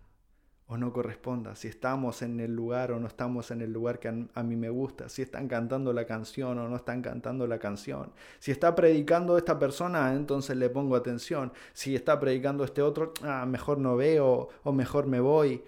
[0.70, 4.08] o no corresponda, si estamos en el lugar o no estamos en el lugar que
[4.08, 8.12] a, mí me gusta, si están cantando la canción o no están cantando la canción,
[8.38, 13.46] si está predicando esta persona, entonces le pongo atención, si está predicando este otro, ah,
[13.46, 15.64] mejor no veo o mejor me voy.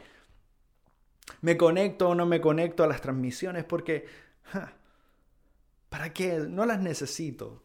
[1.40, 4.04] Me conecto o no me conecto a las transmisiones porque,
[5.88, 6.40] ¿para qué?
[6.46, 7.64] No las necesito.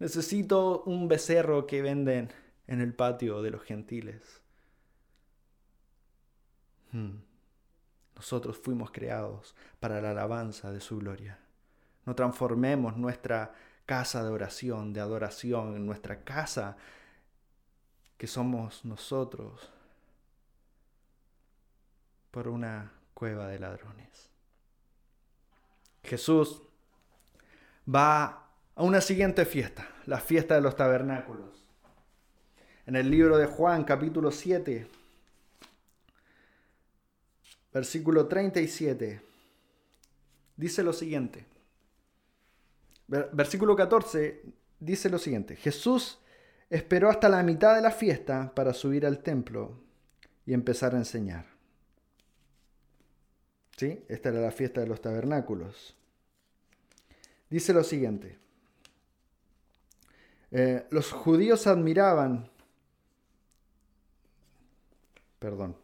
[0.00, 2.30] Necesito un becerro que venden
[2.68, 4.40] en el patio de los gentiles.
[6.92, 7.16] Hmm.
[8.14, 11.38] Nosotros fuimos creados para la alabanza de su gloria.
[12.04, 13.54] No transformemos nuestra
[13.86, 16.76] casa de oración, de adoración, en nuestra casa
[18.18, 19.70] que somos nosotros
[22.30, 24.30] por una cueva de ladrones.
[26.02, 26.62] Jesús
[27.92, 31.67] va a una siguiente fiesta, la fiesta de los tabernáculos
[32.88, 34.86] en el libro de Juan capítulo 7,
[37.70, 39.20] versículo 37,
[40.56, 41.44] dice lo siguiente.
[43.06, 44.42] Versículo 14
[44.80, 45.56] dice lo siguiente.
[45.56, 46.18] Jesús
[46.70, 49.78] esperó hasta la mitad de la fiesta para subir al templo
[50.46, 51.44] y empezar a enseñar.
[53.76, 54.02] ¿Sí?
[54.08, 55.94] Esta era la fiesta de los tabernáculos.
[57.50, 58.38] Dice lo siguiente.
[60.50, 62.50] Eh, los judíos admiraban
[65.38, 65.76] Perdón.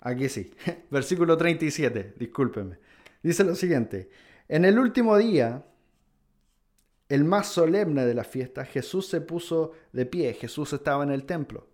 [0.00, 0.52] Aquí sí.
[0.90, 2.78] Versículo 37, discúlpeme.
[3.22, 4.10] Dice lo siguiente.
[4.48, 5.64] En el último día,
[7.08, 10.34] el más solemne de la fiesta, Jesús se puso de pie.
[10.34, 11.66] Jesús estaba en el templo.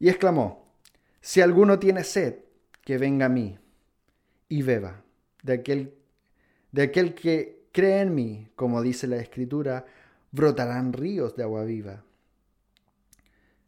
[0.00, 0.74] Y exclamó,
[1.20, 2.40] si alguno tiene sed,
[2.82, 3.58] que venga a mí
[4.48, 5.04] y beba.
[5.42, 5.94] De aquel,
[6.72, 9.86] de aquel que cree en mí, como dice la Escritura,
[10.32, 12.04] brotarán ríos de agua viva.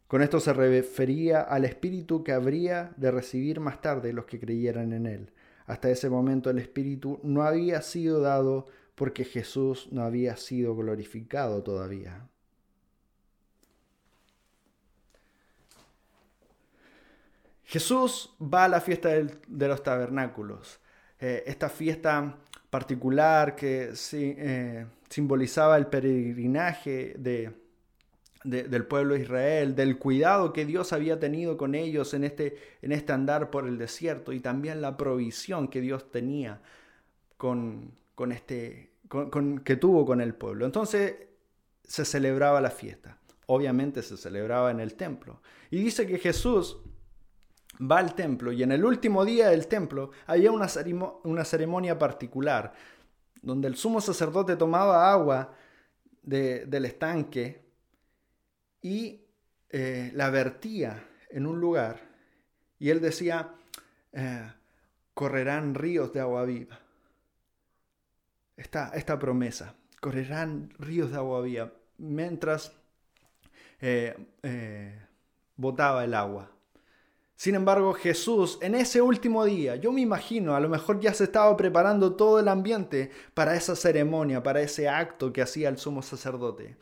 [0.07, 4.93] Con esto se refería al espíritu que habría de recibir más tarde los que creyeran
[4.93, 5.31] en él.
[5.65, 11.61] Hasta ese momento el espíritu no había sido dado porque Jesús no había sido glorificado
[11.61, 12.29] todavía.
[17.65, 20.79] Jesús va a la fiesta de los tabernáculos.
[21.19, 22.37] eh, esta fiesta
[22.69, 27.66] particular que eh, simbolizaba el peregrinaje de,
[28.47, 32.93] del pueblo de Israel, del cuidado que Dios había tenido con ellos en este, en
[32.93, 36.61] este andar por el desierto y también la provisión que Dios tenía
[37.35, 40.65] con, con este, con, que tuvo con el pueblo.
[40.65, 41.15] Entonces
[41.83, 43.17] se celebraba la fiesta.
[43.47, 45.41] Obviamente se celebraba en el templo.
[45.69, 46.77] Y dice que Jesús
[47.79, 50.67] va al templo y en el último día del templo había una,
[51.25, 52.73] una ceremonia particular
[53.41, 55.53] donde el sumo sacerdote tomaba agua
[56.23, 57.66] del estanque
[58.81, 59.21] y
[59.69, 61.99] eh, la vertía en un lugar
[62.79, 63.53] y él decía,
[64.13, 64.51] eh,
[65.13, 66.79] correrán ríos de agua viva.
[68.55, 72.71] Esta, esta promesa, correrán ríos de agua viva, mientras
[73.81, 74.15] eh,
[75.55, 76.51] botaba el agua.
[77.37, 81.25] Sin embargo, Jesús en ese último día, yo me imagino, a lo mejor ya se
[81.25, 86.01] estaba preparando todo el ambiente para esa ceremonia, para ese acto que hacía el sumo
[86.01, 86.77] sacerdote.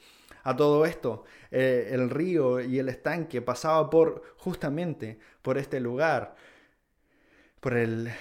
[0.46, 6.36] A todo esto, eh, el río y el estanque pasaba por justamente por este lugar,
[7.60, 8.12] por el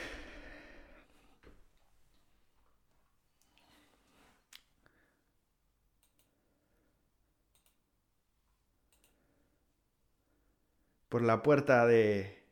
[11.11, 12.43] por la puerta de,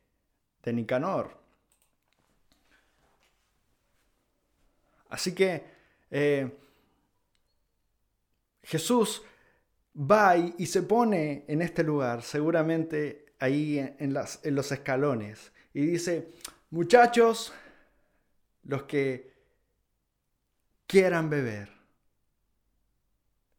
[0.63, 1.35] de Nicanor.
[5.09, 5.63] Así que
[6.11, 6.49] eh,
[8.63, 9.23] Jesús
[9.95, 15.85] va y, se pone en este lugar, seguramente ahí en, las, en los escalones, y
[15.85, 16.33] dice,
[16.69, 17.53] muchachos,
[18.63, 19.33] los que
[20.87, 21.69] quieran beber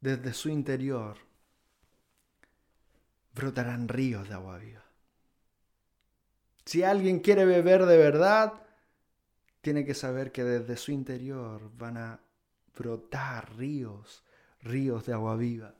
[0.01, 1.18] desde su interior,
[3.35, 4.85] brotarán ríos de agua viva.
[6.64, 8.53] Si alguien quiere beber de verdad,
[9.61, 12.20] tiene que saber que desde su interior van a
[12.76, 14.24] brotar ríos,
[14.61, 15.74] ríos de agua viva.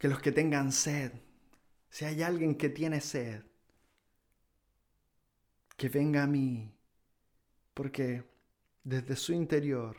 [0.00, 1.12] Que los que tengan sed,
[1.90, 3.42] si hay alguien que tiene sed,
[5.76, 6.74] que venga a mí,
[7.74, 8.24] porque
[8.82, 9.96] desde su interior,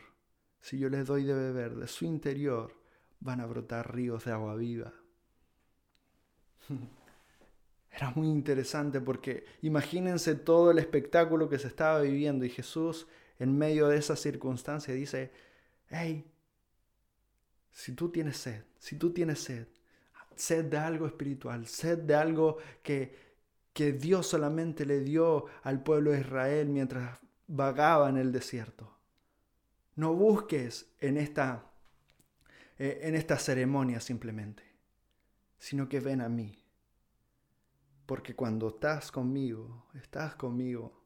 [0.60, 2.76] si yo les doy de beber, de su interior
[3.20, 4.92] van a brotar ríos de agua viva.
[7.92, 13.06] Era muy interesante porque imagínense todo el espectáculo que se estaba viviendo y Jesús
[13.38, 15.30] en medio de esa circunstancia dice,
[15.90, 16.28] hey,
[17.70, 19.68] si tú tienes sed, si tú tienes sed,
[20.36, 23.16] sed de algo espiritual, sed de algo que,
[23.72, 28.96] que Dios solamente le dio al pueblo de Israel mientras vagaba en el desierto.
[29.96, 31.66] No busques en esta,
[32.78, 34.72] eh, en esta ceremonia simplemente
[35.62, 36.58] sino que ven a mí.
[38.04, 41.00] Porque cuando estás conmigo, estás conmigo,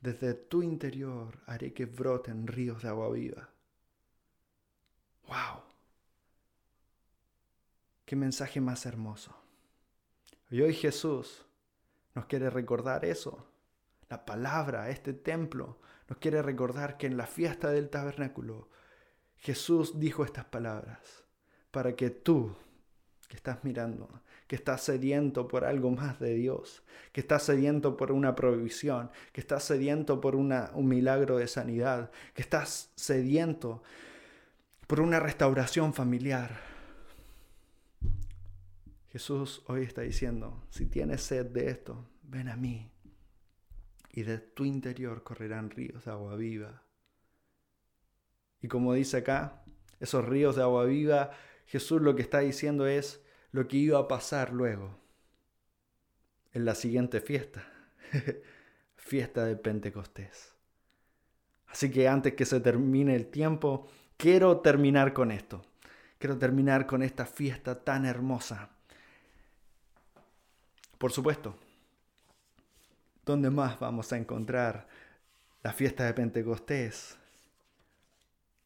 [0.00, 3.50] desde tu interior haré que broten ríos de agua viva.
[5.28, 5.69] ¡Wow!
[8.10, 9.32] ¡Qué mensaje más hermoso!
[10.50, 11.46] Y hoy Jesús
[12.12, 13.46] nos quiere recordar eso.
[14.08, 18.68] La palabra, este templo, nos quiere recordar que en la fiesta del tabernáculo
[19.36, 21.22] Jesús dijo estas palabras
[21.70, 22.56] para que tú
[23.28, 24.08] que estás mirando,
[24.48, 26.82] que estás sediento por algo más de Dios,
[27.12, 32.42] que estás sediento por una provisión, que estás sediento por un milagro de sanidad, que
[32.42, 33.84] estás sediento
[34.88, 36.69] por una restauración familiar.
[39.10, 42.90] Jesús hoy está diciendo, si tienes sed de esto, ven a mí
[44.12, 46.82] y de tu interior correrán ríos de agua viva.
[48.60, 49.62] Y como dice acá,
[50.00, 51.30] esos ríos de agua viva
[51.70, 54.98] Jesús lo que está diciendo es lo que iba a pasar luego,
[56.52, 57.64] en la siguiente fiesta,
[58.96, 60.52] fiesta de Pentecostés.
[61.68, 65.62] Así que antes que se termine el tiempo, quiero terminar con esto.
[66.18, 68.70] Quiero terminar con esta fiesta tan hermosa.
[71.00, 71.54] Por supuesto,
[73.24, 74.86] ¿dónde más vamos a encontrar
[75.62, 77.16] la fiesta de Pentecostés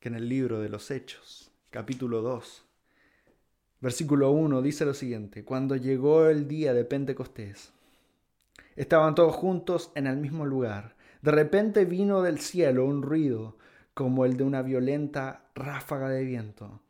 [0.01, 2.65] que en el libro de los Hechos, capítulo 2?
[3.81, 7.71] Versículo 1 dice lo siguiente, cuando llegó el día de Pentecostés,
[8.75, 10.97] estaban todos juntos en el mismo lugar.
[11.23, 13.57] De repente vino del cielo un ruido
[13.95, 16.81] como el de una violenta ráfaga de viento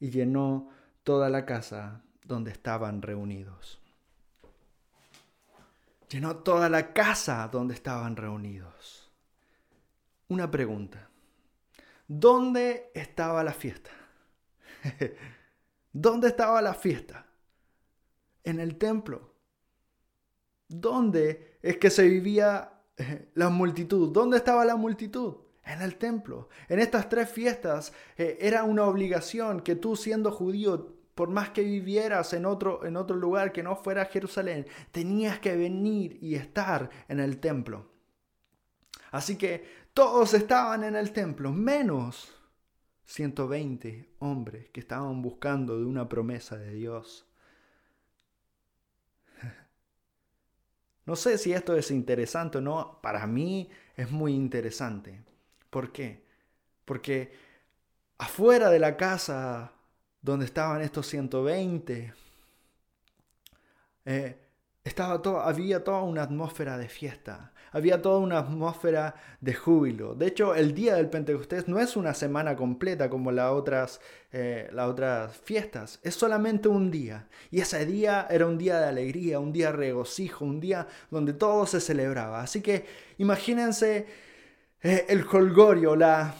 [0.00, 0.70] y llenó
[1.02, 3.83] toda la casa donde estaban reunidos.
[6.14, 9.10] Llenó toda la casa donde estaban reunidos.
[10.28, 11.10] Una pregunta.
[12.06, 13.90] ¿Dónde estaba la fiesta?
[15.92, 17.26] ¿Dónde estaba la fiesta?
[18.44, 19.34] En el templo.
[20.68, 24.12] ¿Dónde es que se vivía eh, la multitud?
[24.12, 25.38] ¿Dónde estaba la multitud?
[25.64, 26.48] En el templo.
[26.68, 31.62] En estas tres fiestas eh, era una obligación que tú siendo judío, por más que
[31.62, 36.90] vivieras en otro, en otro lugar que no fuera Jerusalén, tenías que venir y estar
[37.08, 37.86] en el templo.
[39.12, 42.34] Así que todos estaban en el templo, menos
[43.04, 47.26] 120 hombres que estaban buscando de una promesa de Dios.
[51.06, 55.22] No sé si esto es interesante o no, para mí es muy interesante.
[55.68, 56.24] ¿Por qué?
[56.86, 57.30] Porque
[58.16, 59.73] afuera de la casa
[60.24, 62.12] donde estaban estos 120,
[64.06, 64.38] eh,
[64.82, 70.14] estaba todo, había toda una atmósfera de fiesta había toda una atmósfera de júbilo.
[70.14, 74.00] De hecho, el día del Pentecostés no es una semana completa como las otras,
[74.32, 77.26] eh, las otras fiestas, es solamente un día.
[77.50, 81.32] Y ese día era un día de alegría, un día de regocijo, un día donde
[81.32, 82.42] todo se celebraba.
[82.42, 82.86] Así que
[83.18, 84.06] imagínense
[84.80, 86.32] eh, el colgorio, la,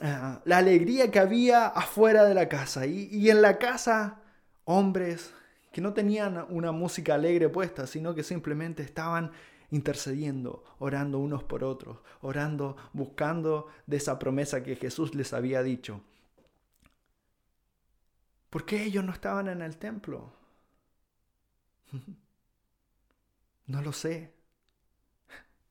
[0.00, 2.86] eh, la alegría que había afuera de la casa.
[2.86, 4.20] Y, y en la casa,
[4.64, 5.32] hombres
[5.72, 9.30] que no tenían una música alegre puesta, sino que simplemente estaban
[9.70, 16.02] intercediendo, orando unos por otros, orando, buscando de esa promesa que Jesús les había dicho.
[18.50, 20.32] ¿Por qué ellos no estaban en el templo?
[23.66, 24.32] No lo sé.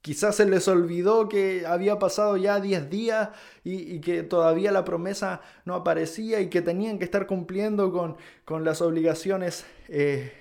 [0.10, 3.30] Quizás se les olvidó que había pasado ya 10 días
[3.64, 8.66] y, que todavía la promesa no aparecía y que tenían que estar cumpliendo con, con
[8.66, 10.34] las obligaciones eh,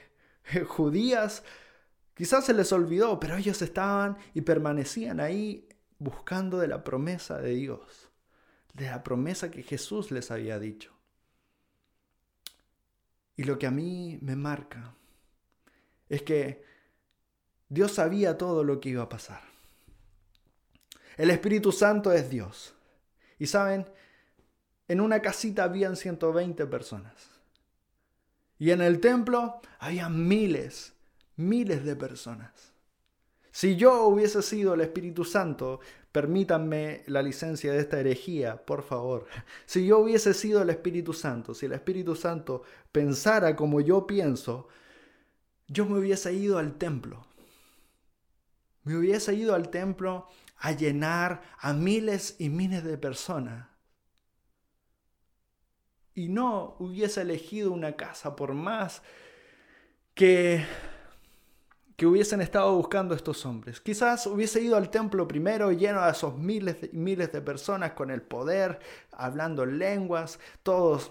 [0.66, 1.44] judías.
[2.14, 7.50] Quizás se les olvidó, pero ellos estaban y permanecían ahí buscando de la promesa de
[7.50, 8.08] Dios,
[8.72, 10.94] de la promesa que Jesús les había dicho.
[13.36, 14.94] Y lo que a mí me marca
[16.08, 16.64] es que
[17.68, 19.47] Dios sabía todo lo que iba a pasar.
[21.18, 22.74] El Espíritu Santo es Dios.
[23.38, 23.86] Y saben,
[24.88, 27.28] en una casita habían 120 personas.
[28.58, 30.94] Y en el templo había miles
[31.38, 32.72] miles de personas.
[33.50, 35.80] Si yo hubiese sido el Espíritu Santo,
[36.12, 39.26] permítanme la licencia de esta herejía, por favor.
[39.64, 42.62] Si yo hubiese sido el Espíritu Santo, si el Espíritu Santo
[42.92, 44.68] pensara como yo pienso,
[45.66, 47.24] yo me hubiese ido al templo.
[48.84, 50.26] Me hubiese ido al templo
[50.58, 53.68] a llenar a miles y miles de personas.
[56.14, 59.02] Y no hubiese elegido una casa por más
[60.14, 60.64] que
[61.98, 63.80] que hubiesen estado buscando estos hombres.
[63.80, 68.12] Quizás hubiese ido al templo primero lleno de esos miles y miles de personas con
[68.12, 68.78] el poder,
[69.10, 71.10] hablando lenguas, todos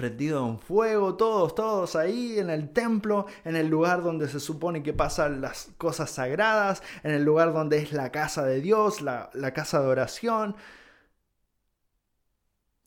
[0.00, 4.82] prendidos en fuego, todos, todos ahí en el templo, en el lugar donde se supone
[4.82, 9.28] que pasan las cosas sagradas, en el lugar donde es la casa de Dios, la,
[9.34, 10.56] la casa de oración.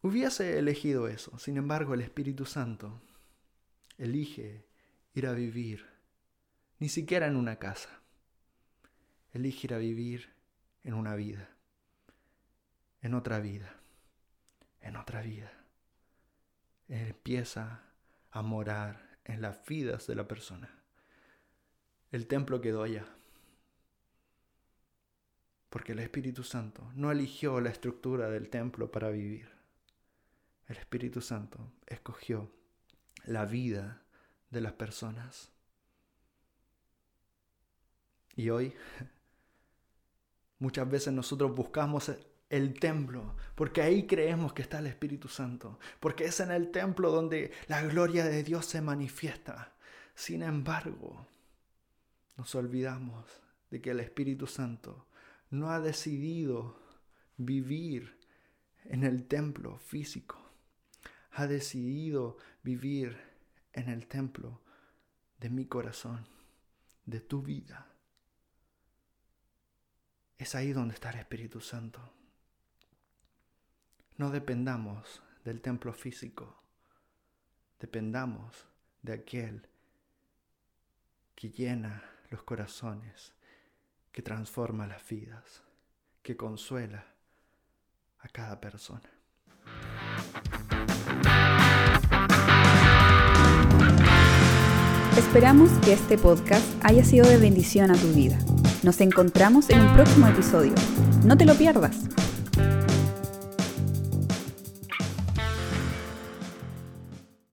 [0.02, 1.38] Hubiese elegido eso.
[1.38, 3.00] Sin embargo, el Espíritu Santo
[4.00, 4.66] elige
[5.14, 5.86] ir a vivir
[6.80, 7.90] ni siquiera en una casa.
[9.34, 10.34] Elige ir a vivir
[10.84, 11.48] en una vida,
[13.04, 13.72] en otra vida,
[14.82, 15.63] en otra vida.
[16.94, 17.82] Empieza
[18.30, 20.70] a morar en las vidas de la persona.
[22.12, 23.08] El templo quedó allá.
[25.72, 29.50] Porque el Espíritu Santo no eligió la estructura del templo para vivir.
[30.68, 32.52] El Espíritu Santo escogió
[33.26, 34.04] la vida
[34.52, 35.50] de las personas.
[38.36, 38.72] Y hoy
[40.60, 42.12] muchas veces nosotros buscamos
[42.54, 47.10] el templo, porque ahí creemos que está el Espíritu Santo, porque es en el templo
[47.10, 49.74] donde la gloria de Dios se manifiesta.
[50.14, 51.26] Sin embargo,
[52.38, 53.26] nos olvidamos
[53.72, 55.08] de que el Espíritu Santo
[55.50, 56.80] no ha decidido
[57.38, 58.20] vivir
[58.86, 60.38] en el templo físico,
[61.32, 63.18] ha decidido vivir
[63.72, 64.62] en el templo
[65.40, 66.28] de mi corazón,
[67.08, 67.88] de tu vida.
[70.38, 72.23] Es ahí donde está el Espíritu Santo.
[74.18, 76.56] No dependamos del templo físico,
[77.80, 78.68] dependamos
[79.02, 79.68] de aquel
[81.34, 83.34] que llena los corazones,
[84.12, 85.64] que transforma las vidas,
[86.22, 87.06] que consuela
[88.20, 89.10] a cada persona.
[95.18, 98.38] Esperamos que este podcast haya sido de bendición a tu vida.
[98.84, 100.76] Nos encontramos en un próximo episodio.
[101.26, 102.08] No te lo pierdas.